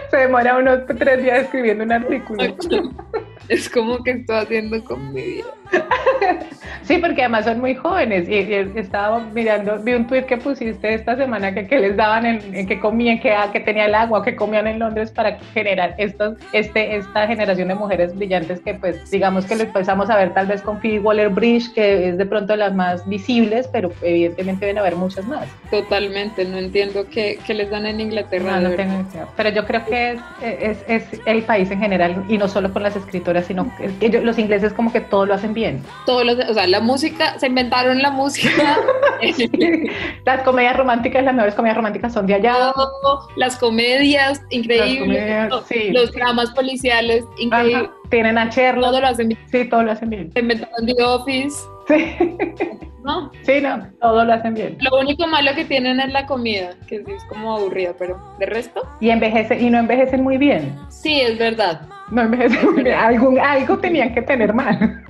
Se 0.09 0.17
demora 0.17 0.57
unos 0.57 0.79
tres 0.97 1.23
días 1.23 1.43
escribiendo 1.43 1.83
un 1.83 1.91
artículo. 1.91 2.57
Es 3.49 3.69
como 3.69 4.03
que 4.03 4.11
estoy 4.11 4.37
haciendo 4.37 4.83
con 4.83 5.13
mi 5.13 5.21
vida. 5.21 5.45
Sí, 6.83 6.97
porque 6.99 7.21
además 7.21 7.43
son 7.43 7.59
muy 7.59 7.75
jóvenes. 7.75 8.29
Y, 8.29 8.53
estaba 8.79 9.19
mirando, 9.19 9.77
vi 9.79 9.93
un 9.93 10.07
tweet 10.07 10.23
que 10.23 10.37
pusiste 10.37 10.93
esta 10.93 11.17
semana 11.17 11.53
que, 11.53 11.67
que 11.67 11.79
les 11.79 11.97
daban 11.97 12.25
en, 12.25 12.65
que 12.65 12.79
comían, 12.79 13.19
que, 13.19 13.35
que 13.51 13.59
tenía 13.59 13.85
el 13.85 13.95
agua, 13.95 14.23
que 14.23 14.35
comían 14.37 14.67
en 14.67 14.79
Londres 14.79 15.11
para 15.11 15.37
generar 15.53 15.95
estos, 15.97 16.37
este, 16.53 16.95
esta 16.95 17.27
generación 17.27 17.67
de 17.67 17.75
mujeres 17.75 18.15
brillantes 18.15 18.61
que 18.61 18.73
pues 18.73 19.11
digamos 19.11 19.45
que 19.45 19.57
lo 19.57 19.63
empezamos 19.63 20.09
a 20.09 20.15
ver 20.15 20.33
tal 20.33 20.47
vez 20.47 20.61
con 20.61 20.79
Phoebe 20.79 20.99
Waller-Bridge, 20.99 21.73
que 21.73 22.09
es 22.09 22.17
de 22.17 22.25
pronto 22.25 22.55
las 22.55 22.73
más 22.73 23.07
visibles, 23.07 23.67
pero 23.67 23.91
evidentemente 24.01 24.65
deben 24.65 24.79
haber 24.79 24.95
muchas 24.95 25.27
más. 25.27 25.45
Totalmente, 25.69 26.45
no 26.45 26.57
entiendo 26.57 27.05
qué, 27.11 27.37
qué 27.45 27.53
les 27.53 27.69
dan 27.69 27.85
en 27.85 27.99
Inglaterra. 27.99 28.61
No, 28.61 28.69
no 28.69 28.75
tengo 28.75 29.05
pero 29.35 29.49
yo 29.49 29.65
creo 29.65 29.85
que 29.85 30.11
es, 30.11 30.19
es, 30.41 30.77
es, 30.87 31.21
el 31.25 31.43
país 31.43 31.69
en 31.69 31.79
general 31.79 32.23
y 32.29 32.37
no 32.37 32.47
solo 32.47 32.71
con 32.71 32.83
las 32.83 32.95
escritoras, 32.95 33.36
sino 33.41 33.71
que 33.77 34.09
los 34.21 34.37
ingleses 34.37 34.73
como 34.73 34.91
que 34.91 35.01
todo 35.01 35.25
lo 35.25 35.33
hacen 35.33 35.53
bien. 35.53 35.83
Todo 36.05 36.23
lo, 36.23 36.33
o 36.33 36.53
sea, 36.53 36.67
la 36.67 36.79
música, 36.79 37.37
se 37.39 37.47
inventaron 37.47 38.01
la 38.01 38.11
música. 38.11 38.79
las 40.25 40.41
comedias 40.43 40.77
románticas, 40.77 41.23
las 41.23 41.33
mejores 41.33 41.55
comedias 41.55 41.77
románticas 41.77 42.13
son 42.13 42.27
de 42.27 42.35
allá. 42.35 42.73
las 43.35 43.57
comedias, 43.57 44.41
increíbles. 44.49 45.49
Los 45.91 46.11
dramas 46.11 46.51
policiales, 46.51 47.23
increíbles. 47.37 47.89
Tienen 48.09 48.37
a 48.37 48.49
Sherlock. 48.49 48.91
Todo 48.91 49.01
lo 49.01 49.07
hacen 49.07 49.27
bien. 49.29 49.39
Sí, 49.51 49.65
todo 49.65 49.83
lo 49.83 49.91
hacen 49.91 50.09
bien. 50.09 50.31
Se 50.33 50.39
inventaron 50.39 50.85
The 50.85 51.03
Office. 51.03 51.57
Sí. 51.87 52.15
¿No? 53.03 53.31
Sí, 53.43 53.61
no, 53.61 53.87
todo 54.01 54.25
lo 54.25 54.33
hacen 54.33 54.53
bien. 54.53 54.77
Lo 54.81 54.99
único 54.99 55.27
malo 55.27 55.51
que 55.55 55.63
tienen 55.63 55.99
es 56.01 56.11
la 56.11 56.25
comida, 56.25 56.71
que 56.87 56.97
es 56.97 57.23
como 57.29 57.55
aburrida, 57.55 57.93
pero 57.97 58.21
de 58.37 58.45
resto. 58.45 58.81
Y 58.99 59.09
envejece, 59.09 59.57
y 59.59 59.69
no 59.69 59.79
envejecen 59.79 60.23
muy 60.23 60.37
bien. 60.37 60.77
Sí, 60.89 61.21
es 61.21 61.37
verdad. 61.37 61.87
No 62.11 62.27
muy 62.27 62.37
bien. 62.37 62.87
Algún, 62.97 63.39
algo 63.39 63.77
tenían 63.77 64.13
que 64.13 64.21
tener 64.21 64.53
mal. 64.53 65.03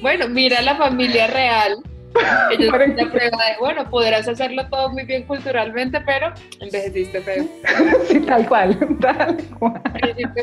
bueno, 0.00 0.28
mira 0.28 0.60
la 0.62 0.76
familia 0.76 1.26
real 1.26 1.82
Ellos 2.50 2.72
la 2.72 3.10
prueba 3.10 3.36
de, 3.44 3.58
bueno, 3.60 3.88
podrás 3.90 4.28
hacerlo 4.28 4.66
todo 4.68 4.90
muy 4.90 5.04
bien 5.04 5.24
culturalmente, 5.24 6.00
pero 6.00 6.32
envejeciste 6.60 7.20
feo. 7.20 7.44
sí, 8.08 8.20
tal 8.20 8.46
cual, 8.48 8.78
tal 9.00 9.36
cual. 9.58 9.82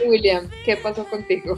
William, 0.08 0.48
¿qué 0.66 0.78
pasó 0.78 1.06
contigo? 1.06 1.58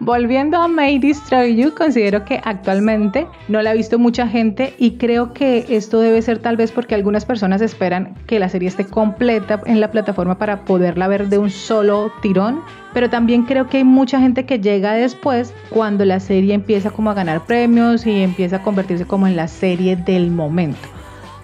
Volviendo 0.00 0.58
a 0.58 0.68
May 0.68 0.98
Destroy 0.98 1.56
You, 1.56 1.74
considero 1.74 2.24
que 2.24 2.40
actualmente 2.44 3.26
no 3.48 3.62
la 3.62 3.70
ha 3.70 3.74
visto 3.74 3.98
mucha 3.98 4.28
gente 4.28 4.74
y 4.78 4.96
creo 4.98 5.32
que 5.32 5.64
esto 5.68 6.00
debe 6.00 6.20
ser 6.22 6.38
tal 6.38 6.56
vez 6.56 6.72
porque 6.72 6.94
algunas 6.94 7.24
personas 7.24 7.62
esperan 7.62 8.14
que 8.26 8.38
la 8.38 8.48
serie 8.48 8.68
esté 8.68 8.84
completa 8.84 9.60
en 9.66 9.80
la 9.80 9.90
plataforma 9.90 10.38
para 10.38 10.64
poderla 10.64 11.08
ver 11.08 11.28
de 11.28 11.38
un 11.38 11.50
solo 11.50 12.12
tirón 12.20 12.62
pero 12.96 13.10
también 13.10 13.42
creo 13.42 13.68
que 13.68 13.76
hay 13.76 13.84
mucha 13.84 14.18
gente 14.20 14.46
que 14.46 14.58
llega 14.58 14.94
después 14.94 15.52
cuando 15.68 16.06
la 16.06 16.18
serie 16.18 16.54
empieza 16.54 16.90
como 16.90 17.10
a 17.10 17.14
ganar 17.14 17.44
premios 17.44 18.06
y 18.06 18.22
empieza 18.22 18.56
a 18.56 18.62
convertirse 18.62 19.04
como 19.04 19.26
en 19.26 19.36
la 19.36 19.48
serie 19.48 19.96
del 19.96 20.30
momento. 20.30 20.80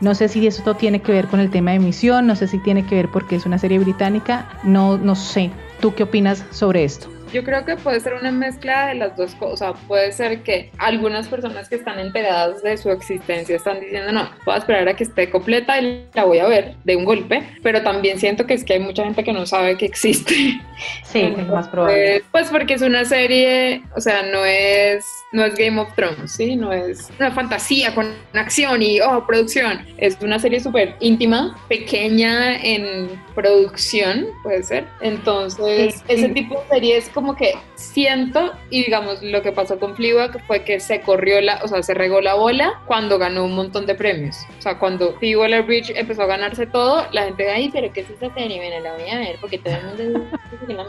No 0.00 0.14
sé 0.14 0.28
si 0.28 0.46
esto 0.46 0.76
tiene 0.76 1.02
que 1.02 1.12
ver 1.12 1.26
con 1.26 1.40
el 1.40 1.50
tema 1.50 1.72
de 1.72 1.76
emisión, 1.76 2.26
no 2.26 2.36
sé 2.36 2.46
si 2.46 2.56
tiene 2.56 2.86
que 2.86 2.94
ver 2.94 3.10
porque 3.10 3.36
es 3.36 3.44
una 3.44 3.58
serie 3.58 3.78
británica, 3.80 4.48
no, 4.62 4.96
no 4.96 5.14
sé. 5.14 5.50
¿Tú 5.78 5.94
qué 5.94 6.04
opinas 6.04 6.42
sobre 6.52 6.84
esto? 6.84 7.11
Yo 7.32 7.44
creo 7.44 7.64
que 7.64 7.76
puede 7.76 8.00
ser 8.00 8.14
una 8.14 8.30
mezcla 8.30 8.88
de 8.88 8.94
las 8.94 9.16
dos 9.16 9.34
cosas. 9.34 9.74
Puede 9.88 10.12
ser 10.12 10.42
que 10.42 10.70
algunas 10.78 11.28
personas 11.28 11.68
que 11.68 11.76
están 11.76 11.98
enteradas 11.98 12.62
de 12.62 12.76
su 12.76 12.90
existencia 12.90 13.56
están 13.56 13.80
diciendo, 13.80 14.12
no, 14.12 14.30
voy 14.44 14.54
a 14.54 14.58
esperar 14.58 14.88
a 14.88 14.94
que 14.94 15.04
esté 15.04 15.30
completa 15.30 15.80
y 15.80 16.06
la 16.14 16.24
voy 16.24 16.38
a 16.38 16.46
ver 16.46 16.74
de 16.84 16.96
un 16.96 17.04
golpe. 17.04 17.42
Pero 17.62 17.82
también 17.82 18.18
siento 18.18 18.46
que 18.46 18.54
es 18.54 18.64
que 18.64 18.74
hay 18.74 18.80
mucha 18.80 19.04
gente 19.04 19.24
que 19.24 19.32
no 19.32 19.46
sabe 19.46 19.76
que 19.76 19.86
existe. 19.86 20.34
Sí, 21.04 21.20
es 21.20 21.46
más 21.46 21.68
probable. 21.68 22.24
Pues 22.32 22.48
porque 22.48 22.74
es 22.74 22.82
una 22.82 23.04
serie, 23.04 23.82
o 23.94 24.00
sea, 24.00 24.24
no 24.24 24.44
es, 24.44 25.04
no 25.30 25.44
es 25.44 25.54
Game 25.54 25.80
of 25.80 25.94
Thrones, 25.94 26.32
¿sí? 26.32 26.56
No 26.56 26.72
es 26.72 27.08
una 27.20 27.30
fantasía 27.30 27.94
con 27.94 28.12
acción 28.32 28.82
y, 28.82 29.00
oh, 29.00 29.24
producción. 29.24 29.86
Es 29.98 30.18
una 30.22 30.40
serie 30.40 30.58
súper 30.58 30.96
íntima, 30.98 31.56
pequeña 31.68 32.56
en 32.56 33.08
producción, 33.36 34.26
puede 34.42 34.64
ser. 34.64 34.86
Entonces, 35.02 36.02
ese 36.08 36.30
tipo 36.30 36.60
de 36.62 36.68
series 36.68 37.08
como 37.10 37.21
como 37.22 37.36
que 37.36 37.54
siento, 37.76 38.52
y 38.68 38.82
digamos, 38.82 39.22
lo 39.22 39.42
que 39.42 39.52
pasó 39.52 39.78
con 39.78 39.94
Fleabag 39.94 40.44
fue 40.46 40.64
que 40.64 40.80
se 40.80 41.00
corrió 41.02 41.40
la, 41.40 41.60
o 41.62 41.68
sea, 41.68 41.80
se 41.84 41.94
regó 41.94 42.20
la 42.20 42.34
bola 42.34 42.82
cuando 42.86 43.16
ganó 43.16 43.44
un 43.44 43.54
montón 43.54 43.86
de 43.86 43.94
premios. 43.94 44.38
O 44.58 44.62
sea, 44.62 44.76
cuando 44.80 45.12
Phoebe 45.20 45.36
Waller-Bridge 45.36 45.92
empezó 45.94 46.22
a 46.22 46.26
ganarse 46.26 46.66
todo, 46.66 47.06
la 47.12 47.22
gente 47.26 47.48
ahí, 47.48 47.70
pero 47.72 47.92
¿qué 47.92 48.00
es 48.00 48.10
esa 48.10 48.34
serie? 48.34 48.56
Bueno, 48.56 48.80
la 48.80 48.92
voy 48.94 49.08
a 49.08 49.18
ver 49.18 49.36
porque 49.40 49.58
todo 49.58 49.74
el 49.74 49.84
mundo 49.84 50.26
que 50.66 50.74
la 50.74 50.82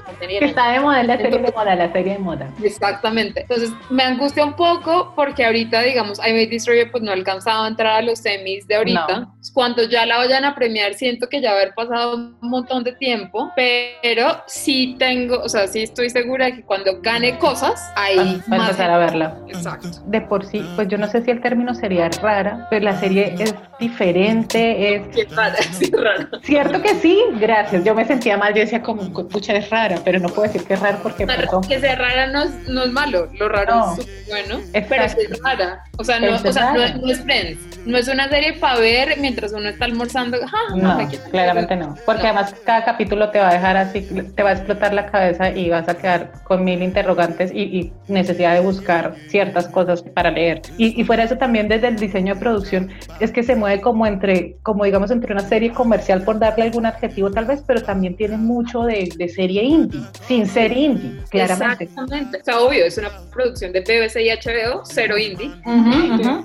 Está 0.47 0.71
de 0.71 0.79
moda 0.79 1.03
la 1.03 1.17
serie 1.17 1.39
de 1.39 1.51
moda, 1.51 1.75
la 1.75 1.91
serie 1.91 2.13
de 2.13 2.19
moda. 2.19 2.51
Exactamente. 2.63 3.41
Entonces, 3.41 3.69
me 3.91 4.03
angustia 4.03 4.43
un 4.43 4.55
poco 4.55 5.13
porque 5.15 5.45
ahorita, 5.45 5.81
digamos, 5.81 6.17
I 6.19 6.33
May 6.33 6.47
Destroy 6.47 6.89
pues 6.89 7.03
no 7.03 7.11
ha 7.11 7.13
alcanzado 7.13 7.63
a 7.63 7.67
entrar 7.67 7.97
a 7.97 8.01
los 8.01 8.19
semis 8.19 8.65
de 8.67 8.75
ahorita. 8.75 9.29
Cuando 9.53 9.83
ya 9.83 10.05
la 10.07 10.17
vayan 10.17 10.45
a 10.45 10.55
premiar, 10.55 10.95
siento 10.95 11.29
que 11.29 11.41
ya 11.41 11.51
haber 11.51 11.75
pasado 11.75 12.15
un 12.15 12.37
montón 12.41 12.83
de 12.83 12.93
tiempo, 12.93 13.51
pero 13.55 14.41
sí 14.47 14.95
tengo, 14.97 15.39
o 15.39 15.49
sea, 15.49 15.67
sí 15.67 15.83
estoy 15.83 16.09
segura 16.09 16.22
segura 16.23 16.51
que 16.51 16.63
cuando 16.63 17.01
gane 17.01 17.37
cosas, 17.37 17.91
ahí 17.95 18.41
va 18.49 18.57
a 18.57 18.61
empezar 18.61 18.89
a 18.89 18.97
verla. 18.97 19.37
Exacto. 19.49 19.89
De 20.05 20.21
por 20.21 20.45
sí, 20.45 20.65
pues 20.75 20.87
yo 20.87 20.97
no 20.97 21.07
sé 21.07 21.21
si 21.21 21.31
el 21.31 21.41
término 21.41 21.75
sería 21.75 22.07
rara, 22.21 22.67
pero 22.69 22.85
la 22.85 22.97
serie 22.97 23.35
es 23.37 23.53
diferente, 23.77 24.95
es... 24.95 25.07
Qué 25.09 25.27
rara, 25.35 25.55
sí, 25.71 25.91
rara. 25.91 26.29
Cierto 26.41 26.81
que 26.81 26.95
sí, 26.95 27.21
gracias. 27.41 27.83
Yo 27.83 27.93
me 27.93 28.05
sentía 28.05 28.37
mal, 28.37 28.53
yo 28.53 28.61
decía 28.61 28.81
como, 28.81 29.11
pucha, 29.27 29.53
es 29.53 29.69
rara, 29.69 29.97
pero 30.05 30.19
no 30.19 30.29
puedo 30.29 30.43
decir 30.43 30.63
que 30.65 30.75
es 30.75 30.79
rara 30.79 30.97
porque... 31.03 31.27
que 31.67 31.79
sea 31.79 31.95
rara 31.95 32.27
no 32.27 32.43
es, 32.43 32.69
no 32.69 32.83
es 32.83 32.91
malo, 32.91 33.27
lo 33.37 33.49
raro 33.49 33.95
es 33.97 34.27
bueno, 34.29 34.61
pero 34.71 35.03
es 35.03 35.15
rara. 35.43 35.83
O 35.97 36.03
sea, 36.03 36.19
no, 36.19 36.35
o 36.35 36.53
sea, 36.53 36.73
no, 36.73 37.11
es 37.11 37.21
Friends, 37.21 37.59
no 37.85 37.97
es 37.97 38.07
una 38.07 38.29
serie 38.29 38.53
para 38.53 38.79
ver 38.79 39.17
mientras 39.19 39.51
uno 39.51 39.67
está 39.69 39.85
almorzando. 39.85 40.37
no, 40.75 41.09
claramente 41.31 41.75
no, 41.75 41.95
porque 42.05 42.27
además 42.27 42.55
cada 42.65 42.85
capítulo 42.85 43.29
te 43.29 43.39
va 43.39 43.49
a 43.49 43.53
dejar 43.53 43.77
así, 43.77 44.01
te 44.01 44.43
va 44.43 44.51
a 44.51 44.53
explotar 44.53 44.93
la 44.93 45.07
cabeza 45.07 45.49
y 45.51 45.69
vas 45.69 45.87
a 45.87 45.95
quedar 45.95 46.12
con 46.43 46.63
mil 46.63 46.81
interrogantes 46.81 47.51
y, 47.53 47.91
necesidad 48.07 48.53
de 48.53 48.59
buscar 48.59 49.15
ciertas 49.27 49.67
cosas 49.67 50.01
para 50.01 50.31
leer. 50.31 50.61
Y, 50.77 50.99
y, 50.99 51.03
fuera 51.03 51.23
eso 51.23 51.37
también 51.37 51.67
desde 51.67 51.87
el 51.87 51.95
diseño 51.95 52.35
de 52.35 52.39
producción 52.39 52.89
es 53.19 53.31
que 53.31 53.43
se 53.43 53.55
mueve 53.55 53.81
como 53.81 54.05
entre, 54.05 54.57
como 54.63 54.83
digamos, 54.83 55.11
entre 55.11 55.33
una 55.33 55.47
serie 55.47 55.71
comercial 55.71 56.23
por 56.23 56.39
darle 56.39 56.63
algún 56.65 56.85
adjetivo 56.85 57.31
tal 57.31 57.45
vez, 57.45 57.63
pero 57.65 57.81
también 57.81 58.15
tiene 58.15 58.37
mucho 58.37 58.83
de, 58.83 59.09
de 59.15 59.29
serie 59.29 59.63
indie, 59.63 60.01
sin 60.27 60.45
ser 60.45 60.75
indie, 60.75 61.21
claramente. 61.29 61.85
Exactamente. 61.85 62.39
O 62.41 62.43
sea, 62.43 62.59
obvio, 62.59 62.85
es 62.85 62.97
una 62.97 63.09
producción 63.31 63.71
de 63.71 63.81
BBC 63.81 64.21
y 64.21 64.29
HBO, 64.29 64.83
cero 64.85 65.17
indie, 65.17 65.51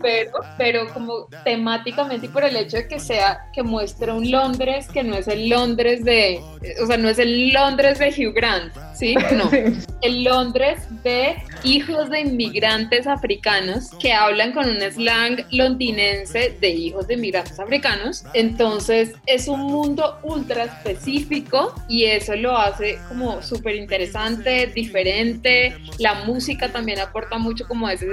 Pero, 0.03 0.33
pero 0.57 0.87
como 0.93 1.27
temáticamente 1.45 2.09
y 2.23 2.29
por 2.29 2.45
el 2.45 2.57
hecho 2.57 2.79
de 2.79 2.89
que 2.89 2.99
sea, 2.99 3.49
que 3.53 3.63
muestra 3.63 4.15
un 4.15 4.31
Londres 4.31 4.89
que 4.93 5.03
no 5.03 5.15
es 5.17 5.29
el 5.29 5.49
Londres 5.49 6.05
de, 6.05 6.41
o 6.83 6.87
sea, 6.87 6.97
no 6.97 7.09
es 7.09 7.19
el 7.19 7.53
Londres 7.53 7.99
de 7.99 8.09
Hugh 8.09 8.35
Grant, 8.35 8.73
¿sí? 8.95 9.15
No. 9.33 9.48
En 10.01 10.23
Londres 10.23 10.87
de 11.03 11.37
hijos 11.65 12.09
de 12.09 12.21
inmigrantes 12.21 13.07
africanos 13.07 13.91
que 14.01 14.13
hablan 14.13 14.53
con 14.53 14.69
un 14.69 14.81
slang 14.81 15.45
londinense 15.51 16.57
de 16.61 16.69
hijos 16.69 17.09
de 17.09 17.15
inmigrantes 17.15 17.59
africanos. 17.59 18.25
Entonces 18.33 19.15
es 19.27 19.49
un 19.49 19.63
mundo 19.63 20.19
ultra 20.23 20.65
específico 20.65 21.75
y 21.89 22.05
eso 22.05 22.37
lo 22.37 22.57
hace 22.57 22.99
como 23.09 23.43
súper 23.43 23.75
interesante, 23.75 24.69
diferente. 24.69 25.77
La 25.99 26.15
música 26.25 26.69
también 26.69 27.01
aporta 27.01 27.39
mucho 27.39 27.67
como, 27.67 27.89
ese, 27.89 28.07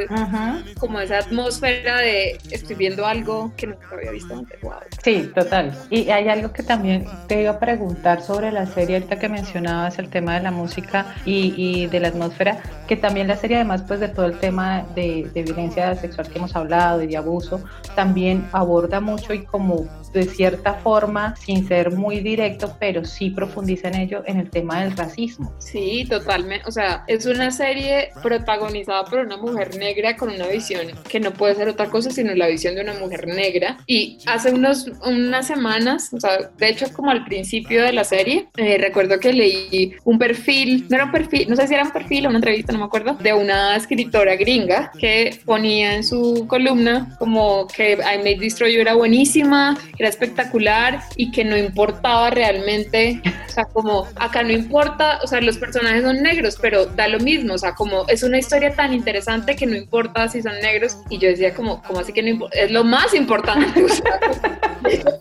como 0.79 0.99
esa 0.99 1.19
atmósfera 1.19 1.99
de 1.99 2.37
estoy 2.51 2.75
viendo 2.75 3.05
algo 3.05 3.53
que 3.57 3.67
nunca 3.67 3.87
había 3.91 4.11
visto 4.11 4.33
antes. 4.33 4.59
Wow. 4.61 4.73
Sí, 5.03 5.29
total. 5.35 5.73
Y 5.89 6.09
hay 6.09 6.29
algo 6.29 6.51
que 6.51 6.63
también 6.63 7.05
te 7.27 7.41
iba 7.41 7.51
a 7.51 7.59
preguntar 7.59 8.21
sobre 8.21 8.51
la 8.51 8.65
serie 8.65 8.95
ahorita 8.95 9.19
que 9.19 9.29
mencionabas, 9.29 9.99
el 9.99 10.09
tema 10.09 10.35
de 10.35 10.41
la 10.41 10.51
música 10.51 11.15
y, 11.25 11.87
de 11.87 11.99
la 11.99 12.09
atmósfera, 12.09 12.61
que 12.87 12.95
también 12.95 13.27
la 13.27 13.35
serie, 13.35 13.57
además 13.57 13.83
pues 13.87 13.99
de 13.99 14.09
todo 14.09 14.25
el 14.25 14.39
tema 14.39 14.85
de, 14.95 15.29
de 15.33 15.43
violencia 15.43 15.95
sexual 15.95 16.29
que 16.29 16.37
hemos 16.37 16.55
hablado 16.55 17.01
y 17.01 17.07
de 17.07 17.17
abuso, 17.17 17.61
también 17.95 18.47
aborda 18.51 18.99
mucho 18.99 19.33
y 19.33 19.43
como 19.43 19.87
de 20.15 20.25
cierta 20.25 20.73
forma, 20.75 21.35
sin 21.35 21.67
ser 21.67 21.91
muy 21.91 22.19
directo, 22.19 22.75
pero 22.79 23.05
sí 23.05 23.29
profundiza 23.29 23.89
en 23.89 23.95
ello, 23.95 24.23
en 24.25 24.39
el 24.39 24.49
tema 24.49 24.81
del 24.81 24.95
racismo. 24.95 25.53
Sí, 25.59 26.05
totalmente. 26.09 26.67
O 26.67 26.71
sea, 26.71 27.03
es 27.07 27.25
una 27.25 27.51
serie 27.51 28.09
protagonizada 28.23 29.05
por 29.05 29.19
una 29.19 29.37
mujer 29.37 29.77
negra 29.77 30.15
con 30.15 30.29
una 30.29 30.47
visión 30.47 30.87
que 31.09 31.19
no 31.19 31.31
puede 31.31 31.55
ser 31.55 31.69
otra 31.69 31.89
cosa 31.89 32.09
sino 32.09 32.33
la 32.33 32.47
visión 32.47 32.75
de 32.75 32.81
una 32.81 32.93
mujer 32.93 33.27
negra. 33.27 33.77
Y 33.85 34.17
hace 34.25 34.51
unos, 34.51 34.89
unas 35.05 35.47
semanas, 35.47 36.13
o 36.13 36.19
sea, 36.19 36.49
de 36.57 36.69
hecho 36.69 36.85
como 36.93 37.11
al 37.11 37.25
principio 37.25 37.83
de 37.83 37.93
la 37.93 38.03
serie, 38.03 38.47
eh, 38.57 38.77
recuerdo 38.79 39.19
que 39.19 39.33
leí 39.33 39.93
un 40.03 40.17
perfil, 40.17 40.85
no 40.89 40.95
era 40.95 41.05
un 41.05 41.11
perfil, 41.11 41.47
no 41.49 41.55
sé 41.55 41.67
si 41.67 41.73
era 41.73 41.83
un 41.83 41.91
perfil 41.91 42.25
o 42.25 42.29
una 42.29 42.37
entrevista, 42.37 42.71
no 42.73 42.79
me 42.79 42.85
acuerdo, 42.85 43.15
de 43.15 43.33
una 43.33 43.75
escritora 43.75 44.35
gringa 44.35 44.91
que 44.99 45.39
ponía 45.45 45.95
en 45.95 46.03
su 46.03 46.45
columna 46.47 47.15
como 47.19 47.67
que 47.67 47.93
I 47.93 48.23
May 48.23 48.35
Destroy 48.35 48.73
You 48.73 48.81
era 48.81 48.93
buenísima, 48.93 49.77
espectacular 50.09 51.01
y 51.15 51.31
que 51.31 51.43
no 51.43 51.57
importaba 51.57 52.29
realmente, 52.29 53.21
o 53.47 53.51
sea, 53.51 53.65
como 53.65 54.07
acá 54.15 54.43
no 54.43 54.51
importa, 54.51 55.19
o 55.23 55.27
sea, 55.27 55.41
los 55.41 55.57
personajes 55.57 56.03
son 56.03 56.21
negros, 56.21 56.57
pero 56.61 56.85
da 56.85 57.07
lo 57.07 57.19
mismo, 57.19 57.53
o 57.53 57.57
sea, 57.57 57.73
como 57.73 58.07
es 58.07 58.23
una 58.23 58.37
historia 58.37 58.73
tan 58.75 58.93
interesante 58.93 59.55
que 59.55 59.65
no 59.65 59.75
importa 59.75 60.27
si 60.27 60.41
son 60.41 60.59
negros 60.61 60.97
y 61.09 61.17
yo 61.17 61.29
decía 61.29 61.53
como, 61.53 61.81
como 61.83 61.99
así 61.99 62.13
que 62.13 62.23
no 62.23 62.29
importa, 62.29 62.57
es 62.57 62.71
lo 62.71 62.83
más 62.83 63.13
importante. 63.13 63.83
O 63.83 63.89
sea, 63.89 64.19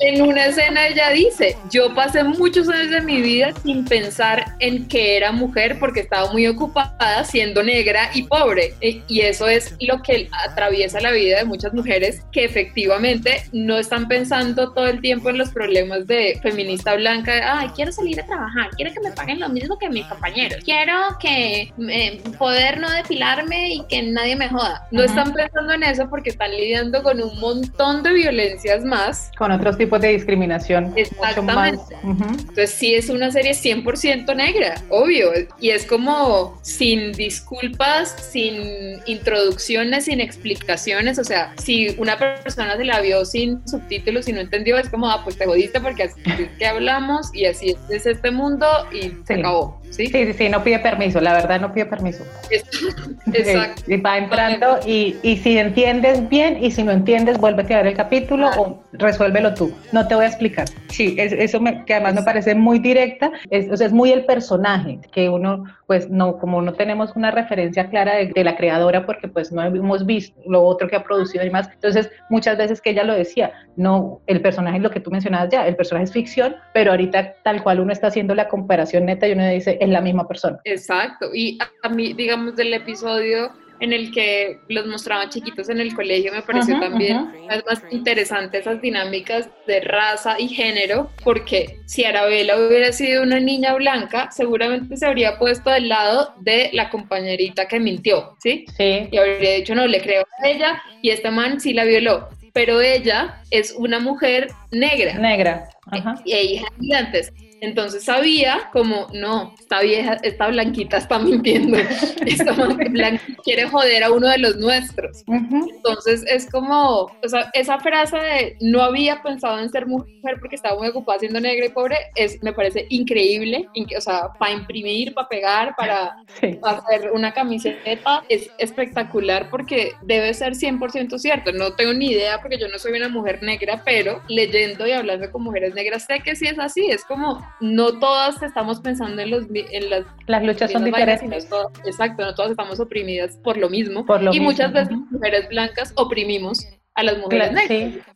en 0.00 0.22
una 0.22 0.46
escena 0.46 0.86
ella 0.88 1.10
dice, 1.10 1.56
yo 1.70 1.94
pasé 1.94 2.24
muchos 2.24 2.68
años 2.68 2.90
de 2.90 3.00
mi 3.00 3.22
vida 3.22 3.52
sin 3.62 3.84
pensar 3.84 4.56
en 4.58 4.86
que 4.88 5.16
era 5.16 5.32
mujer 5.32 5.78
porque 5.78 6.00
estaba 6.00 6.32
muy 6.32 6.46
ocupada 6.46 7.24
siendo 7.24 7.62
negra 7.62 8.10
y 8.14 8.24
pobre. 8.24 8.74
E, 8.80 9.02
y 9.08 9.20
eso 9.20 9.48
es 9.48 9.74
lo 9.80 10.02
que 10.02 10.28
atraviesa 10.46 11.00
la 11.00 11.12
vida 11.12 11.38
de 11.38 11.44
muchas 11.44 11.72
mujeres 11.72 12.22
que 12.32 12.44
efectivamente 12.44 13.44
no 13.52 13.78
están 13.78 14.08
pensando 14.08 14.63
todo 14.72 14.86
el 14.86 15.00
tiempo 15.00 15.30
en 15.30 15.38
los 15.38 15.50
problemas 15.50 16.06
de 16.06 16.38
feminista 16.42 16.94
blanca, 16.94 17.58
ay, 17.58 17.68
quiero 17.74 17.92
salir 17.92 18.20
a 18.20 18.26
trabajar, 18.26 18.70
quiero 18.76 18.92
que 18.92 19.00
me 19.00 19.10
paguen 19.12 19.40
lo 19.40 19.48
mismo 19.48 19.78
que 19.78 19.88
mis 19.88 20.06
compañeros, 20.06 20.62
quiero 20.64 20.94
que 21.20 21.72
eh, 21.88 22.22
poder 22.38 22.78
no 22.80 22.90
depilarme 22.90 23.74
y 23.74 23.84
que 23.86 24.02
nadie 24.02 24.36
me 24.36 24.48
joda. 24.48 24.86
No 24.90 25.02
están 25.02 25.32
pensando 25.32 25.72
en 25.72 25.82
eso 25.82 26.08
porque 26.08 26.30
están 26.30 26.50
lidiando 26.50 27.02
con 27.02 27.20
un 27.20 27.38
montón 27.40 28.02
de 28.02 28.12
violencias 28.12 28.84
más. 28.84 29.30
Con 29.36 29.50
otros 29.50 29.76
tipos 29.76 30.00
de 30.00 30.08
discriminación. 30.08 30.92
Exactamente. 30.96 31.96
Entonces 32.02 32.70
sí 32.70 32.94
es 32.94 33.08
una 33.08 33.30
serie 33.30 33.52
100% 33.52 34.34
negra, 34.36 34.74
obvio, 34.88 35.30
y 35.60 35.70
es 35.70 35.86
como 35.86 36.58
sin 36.62 37.12
disculpas, 37.12 38.14
sin 38.32 39.00
introducciones, 39.06 40.06
sin 40.06 40.20
explicaciones, 40.20 41.18
o 41.18 41.24
sea, 41.24 41.52
si 41.58 41.94
una 41.98 42.18
persona 42.18 42.76
se 42.76 42.84
la 42.84 43.00
vio 43.00 43.24
sin 43.24 43.66
subtítulos 43.66 44.28
y 44.28 44.32
no 44.32 44.40
entendió 44.40 44.53
es 44.54 44.88
como, 44.88 45.08
ah, 45.08 45.22
pues 45.24 45.36
te 45.36 45.46
jodiste 45.46 45.80
porque 45.80 46.04
así 46.04 46.20
es 46.26 46.50
que 46.58 46.66
hablamos 46.66 47.34
y 47.34 47.46
así 47.46 47.76
es 47.90 48.06
este 48.06 48.30
mundo 48.30 48.66
y 48.92 49.12
se 49.24 49.34
acabó. 49.34 49.80
¿Sí? 49.94 50.06
Sí, 50.06 50.26
sí, 50.26 50.32
sí, 50.32 50.48
no 50.48 50.62
pide 50.62 50.78
permiso, 50.80 51.20
la 51.20 51.32
verdad 51.34 51.60
no 51.60 51.72
pide 51.72 51.86
permiso. 51.86 52.24
Exacto. 53.32 53.82
Y 53.86 53.96
va 53.98 54.18
entrando 54.18 54.80
y, 54.86 55.16
y, 55.22 55.36
si 55.36 55.58
entiendes 55.58 56.28
bien 56.28 56.62
y 56.62 56.70
si 56.70 56.82
no 56.82 56.92
entiendes, 56.92 57.38
vuélvete 57.38 57.74
a 57.74 57.78
ver 57.78 57.88
el 57.88 57.94
capítulo 57.94 58.50
o 58.56 58.82
resuélvelo 58.92 59.54
tú. 59.54 59.72
No 59.92 60.06
te 60.06 60.14
voy 60.14 60.24
a 60.24 60.28
explicar. 60.28 60.66
Sí, 60.88 61.16
eso 61.18 61.60
me, 61.60 61.84
que 61.84 61.94
además 61.94 62.14
me 62.14 62.22
parece 62.22 62.54
muy 62.54 62.78
directa, 62.78 63.30
es, 63.50 63.70
o 63.70 63.76
sea, 63.76 63.86
es 63.86 63.92
muy 63.92 64.12
el 64.12 64.24
personaje, 64.24 65.00
que 65.12 65.28
uno, 65.28 65.64
pues 65.86 66.08
no, 66.08 66.38
como 66.38 66.62
no 66.62 66.72
tenemos 66.74 67.14
una 67.16 67.30
referencia 67.30 67.88
clara 67.88 68.14
de, 68.14 68.26
de 68.28 68.44
la 68.44 68.56
creadora 68.56 69.04
porque 69.06 69.28
pues 69.28 69.50
no 69.50 69.62
hemos 69.62 70.06
visto 70.06 70.40
lo 70.46 70.62
otro 70.62 70.88
que 70.88 70.96
ha 70.96 71.04
producido 71.04 71.42
y 71.42 71.46
demás, 71.46 71.68
entonces 71.72 72.10
muchas 72.30 72.56
veces 72.56 72.80
que 72.80 72.90
ella 72.90 73.04
lo 73.04 73.14
decía, 73.14 73.52
no, 73.76 74.20
el 74.26 74.40
personaje 74.40 74.76
es 74.76 74.82
lo 74.82 74.90
que 74.90 75.00
tú 75.00 75.10
mencionabas 75.10 75.50
ya, 75.50 75.66
el 75.66 75.76
personaje 75.76 76.04
es 76.04 76.12
ficción, 76.12 76.54
pero 76.72 76.92
ahorita 76.92 77.34
tal 77.42 77.62
cual 77.62 77.80
uno 77.80 77.92
está 77.92 78.08
haciendo 78.08 78.34
la 78.34 78.48
comparación 78.48 79.06
neta 79.06 79.26
y 79.26 79.32
uno 79.32 79.48
dice, 79.48 79.78
es 79.84 79.90
la 79.90 80.00
misma 80.00 80.26
persona. 80.26 80.58
Exacto, 80.64 81.30
y 81.34 81.58
a 81.82 81.88
mí, 81.88 82.12
digamos, 82.12 82.56
del 82.56 82.74
episodio 82.74 83.52
en 83.80 83.92
el 83.92 84.12
que 84.12 84.60
los 84.68 84.86
mostraban 84.86 85.28
chiquitos 85.30 85.68
en 85.68 85.80
el 85.80 85.94
colegio, 85.94 86.32
me 86.32 86.42
pareció 86.42 86.78
también 86.80 87.30
más 87.48 87.82
interesante 87.90 88.58
esas 88.58 88.80
dinámicas 88.80 89.48
de 89.66 89.80
raza 89.80 90.36
y 90.38 90.48
género, 90.48 91.10
porque 91.22 91.80
si 91.86 92.04
Arabella 92.04 92.56
hubiera 92.56 92.92
sido 92.92 93.22
una 93.22 93.40
niña 93.40 93.74
blanca, 93.74 94.30
seguramente 94.30 94.96
se 94.96 95.06
habría 95.06 95.38
puesto 95.38 95.70
del 95.70 95.88
lado 95.88 96.34
de 96.40 96.70
la 96.72 96.88
compañerita 96.90 97.66
que 97.66 97.80
mintió, 97.80 98.36
¿sí? 98.42 98.64
Sí. 98.76 99.08
Y 99.10 99.18
habría 99.18 99.54
dicho, 99.56 99.74
no, 99.74 99.86
le 99.86 100.00
creo 100.00 100.24
a 100.42 100.48
ella 100.48 100.82
y 101.02 101.10
este 101.10 101.30
man 101.30 101.60
sí 101.60 101.72
la 101.72 101.84
violó. 101.84 102.28
Pero 102.52 102.80
ella 102.80 103.42
es 103.50 103.74
una 103.76 103.98
mujer 103.98 104.48
negra. 104.70 105.14
Negra. 105.18 105.68
Ajá. 105.90 106.14
Y 106.24 106.34
hija 106.36 106.66
de 106.78 106.96
antes. 106.96 107.32
Entonces 107.64 108.04
sabía 108.04 108.68
como, 108.72 109.08
no, 109.12 109.54
esta 109.58 109.80
vieja, 109.80 110.18
esta 110.22 110.48
blanquita 110.48 110.98
está 110.98 111.18
mintiendo, 111.18 111.78
esta 112.26 112.52
blanca 112.52 113.22
quiere 113.42 113.68
joder 113.68 114.04
a 114.04 114.12
uno 114.12 114.28
de 114.28 114.38
los 114.38 114.56
nuestros. 114.56 115.22
Uh 115.26 115.34
-huh. 115.34 115.70
Entonces 115.76 116.24
es 116.28 116.50
como, 116.50 117.10
o 117.22 117.28
sea, 117.28 117.50
esa 117.52 117.78
frase 117.78 118.16
de 118.16 118.56
no 118.60 118.82
había 118.82 119.22
pensado 119.22 119.58
en 119.58 119.70
ser 119.70 119.86
mujer 119.86 120.36
porque 120.40 120.56
estaba 120.56 120.78
muy 120.78 120.88
ocupada 120.88 121.18
siendo 121.18 121.40
negra 121.40 121.66
y 121.66 121.70
pobre, 121.70 121.96
es, 122.14 122.42
me 122.42 122.52
parece 122.52 122.86
increíble, 122.90 123.68
o 123.96 124.00
sea, 124.00 124.30
para 124.38 124.52
imprimir, 124.52 125.14
para 125.14 125.28
pegar, 125.28 125.74
para 125.76 126.16
sí. 126.40 126.58
hacer 126.62 127.10
una 127.12 127.32
camiseta, 127.32 128.22
es 128.28 128.50
espectacular 128.58 129.50
porque 129.50 129.92
debe 130.02 130.32
ser 130.34 130.54
100% 130.54 131.18
cierto. 131.18 131.52
No 131.52 131.74
tengo 131.74 131.92
ni 131.92 132.10
idea 132.10 132.40
porque 132.40 132.58
yo 132.58 132.68
no 132.68 132.78
soy 132.78 132.92
una 132.92 133.08
mujer 133.08 133.42
negra, 133.42 133.82
pero 133.84 134.22
leyendo 134.28 134.86
y 134.86 134.92
hablando 134.92 135.30
con 135.30 135.42
mujeres 135.42 135.74
negras 135.74 136.04
sé 136.06 136.20
que 136.20 136.36
sí 136.36 136.46
es 136.46 136.58
así, 136.58 136.86
es 136.86 137.04
como 137.04 137.46
no 137.60 137.98
todas 137.98 138.42
estamos 138.42 138.80
pensando 138.80 139.20
en, 139.22 139.30
los, 139.30 139.44
en 139.52 139.90
las... 139.90 140.04
Las 140.26 140.44
luchas 140.44 140.72
son 140.72 140.84
diferentes. 140.84 141.28
Vainas, 141.28 141.44
no 141.44 141.56
todas, 141.56 141.86
exacto, 141.86 142.24
no 142.24 142.34
todas 142.34 142.50
estamos 142.50 142.80
oprimidas 142.80 143.36
por 143.38 143.56
lo 143.56 143.68
mismo. 143.68 144.04
Por 144.04 144.22
lo 144.22 144.30
y 144.30 144.38
mismo. 144.38 144.50
muchas 144.50 144.72
veces 144.72 144.90
las 144.90 145.10
mujeres 145.10 145.48
blancas 145.48 145.92
oprimimos 145.96 146.66
a 146.96 147.02
las 147.02 147.18
mujeres 147.18 147.52
negras. 147.52 147.68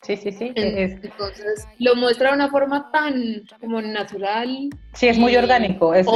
Sí, 0.02 0.16
sí, 0.16 0.16
sí. 0.16 0.32
sí. 0.32 0.52
Entonces, 0.54 1.66
lo 1.78 1.96
muestra 1.96 2.28
de 2.30 2.36
una 2.36 2.48
forma 2.48 2.90
tan 2.92 3.42
como 3.60 3.82
natural. 3.82 4.70
Sí, 4.94 5.08
es 5.08 5.18
muy 5.18 5.36
orgánico. 5.36 5.94
Es, 5.94 6.06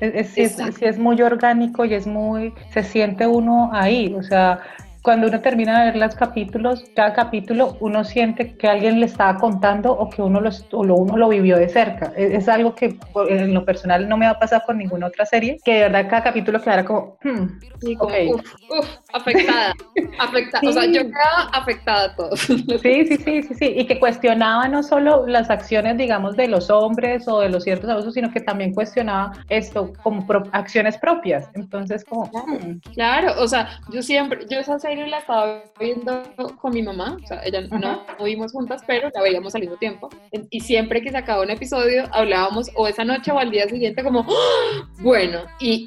es, 0.00 0.58
es 0.80 0.98
muy 0.98 1.20
orgánico 1.20 1.84
y 1.84 1.94
es 1.94 2.06
muy... 2.06 2.54
Se 2.72 2.82
siente 2.82 3.26
uno 3.26 3.70
ahí, 3.72 4.14
o 4.14 4.22
sea 4.22 4.62
cuando 5.02 5.28
uno 5.28 5.40
termina 5.40 5.80
de 5.80 5.92
ver 5.92 5.96
los 5.96 6.14
capítulos, 6.14 6.84
cada 6.94 7.12
capítulo 7.12 7.76
uno 7.80 8.04
siente 8.04 8.56
que 8.56 8.68
alguien 8.68 9.00
le 9.00 9.06
estaba 9.06 9.38
contando 9.38 9.92
o 9.92 10.10
que 10.10 10.22
uno 10.22 10.40
lo, 10.40 10.50
o 10.72 10.84
lo, 10.84 10.96
uno 10.96 11.16
lo 11.16 11.28
vivió 11.28 11.56
de 11.56 11.68
cerca. 11.68 12.12
Es, 12.16 12.32
es, 12.32 12.48
algo 12.48 12.74
que 12.74 12.98
en 13.28 13.54
lo 13.54 13.64
personal 13.64 14.08
no 14.08 14.16
me 14.16 14.26
va 14.26 14.32
a 14.32 14.38
pasar 14.38 14.64
con 14.66 14.78
ninguna 14.78 15.06
otra 15.06 15.24
serie, 15.26 15.58
que 15.64 15.74
de 15.74 15.80
verdad 15.82 16.08
cada 16.08 16.22
capítulo 16.24 16.60
quedara 16.60 16.84
como, 16.84 17.18
hmm, 17.22 17.94
como 17.96 18.04
okay. 18.04 18.32
uf, 18.32 18.54
uf, 18.70 18.88
afectada, 19.12 19.74
afectada, 20.18 20.60
sí. 20.60 20.66
o 20.66 20.72
sea, 20.72 20.84
yo 20.86 21.02
quedaba 21.02 21.50
afectada 21.52 22.04
a 22.04 22.16
todos. 22.16 22.48
Sí, 22.88 23.06
sí, 23.06 23.16
sí, 23.16 23.42
sí, 23.42 23.54
sí, 23.54 23.74
y 23.76 23.86
que 23.86 23.98
cuestionaba 23.98 24.68
no 24.68 24.82
solo 24.82 25.26
las 25.26 25.50
acciones, 25.50 25.96
digamos, 25.96 26.36
de 26.36 26.48
los 26.48 26.70
hombres 26.70 27.26
o 27.26 27.40
de 27.40 27.48
los 27.48 27.64
ciertos 27.64 27.90
abusos, 27.90 28.14
sino 28.14 28.30
que 28.30 28.40
también 28.40 28.72
cuestionaba 28.72 29.32
esto 29.48 29.92
como 30.02 30.26
pro, 30.26 30.44
acciones 30.52 30.96
propias. 30.96 31.48
Entonces, 31.54 32.04
como, 32.04 32.30
claro, 32.30 32.46
hmm. 32.46 32.78
claro, 32.94 33.34
o 33.38 33.48
sea, 33.48 33.80
yo 33.90 34.02
siempre, 34.02 34.46
yo 34.48 34.58
esa 34.58 34.78
serie 34.88 35.06
la 35.06 35.18
estaba 35.18 35.62
viendo 35.78 36.22
con 36.60 36.72
mi 36.72 36.82
mamá, 36.82 37.18
o 37.22 37.26
sea, 37.26 37.42
ella 37.44 37.60
no, 37.60 37.78
no 38.18 38.24
vimos 38.24 38.52
juntas, 38.52 38.82
pero 38.86 39.10
la 39.14 39.20
veíamos 39.20 39.54
al 39.54 39.62
mismo 39.62 39.76
tiempo. 39.76 40.08
Y 40.50 40.60
siempre 40.60 41.02
que 41.02 41.10
se 41.10 41.18
acababa 41.18 41.44
un 41.44 41.50
episodio, 41.50 42.04
hablábamos 42.10 42.70
o 42.74 42.88
esa 42.88 43.04
noche 43.04 43.30
o 43.30 43.38
al 43.38 43.50
día 43.50 43.68
siguiente 43.68 44.02
como, 44.02 44.20
¡Oh! 44.26 44.86
bueno, 45.00 45.42
y, 45.60 45.86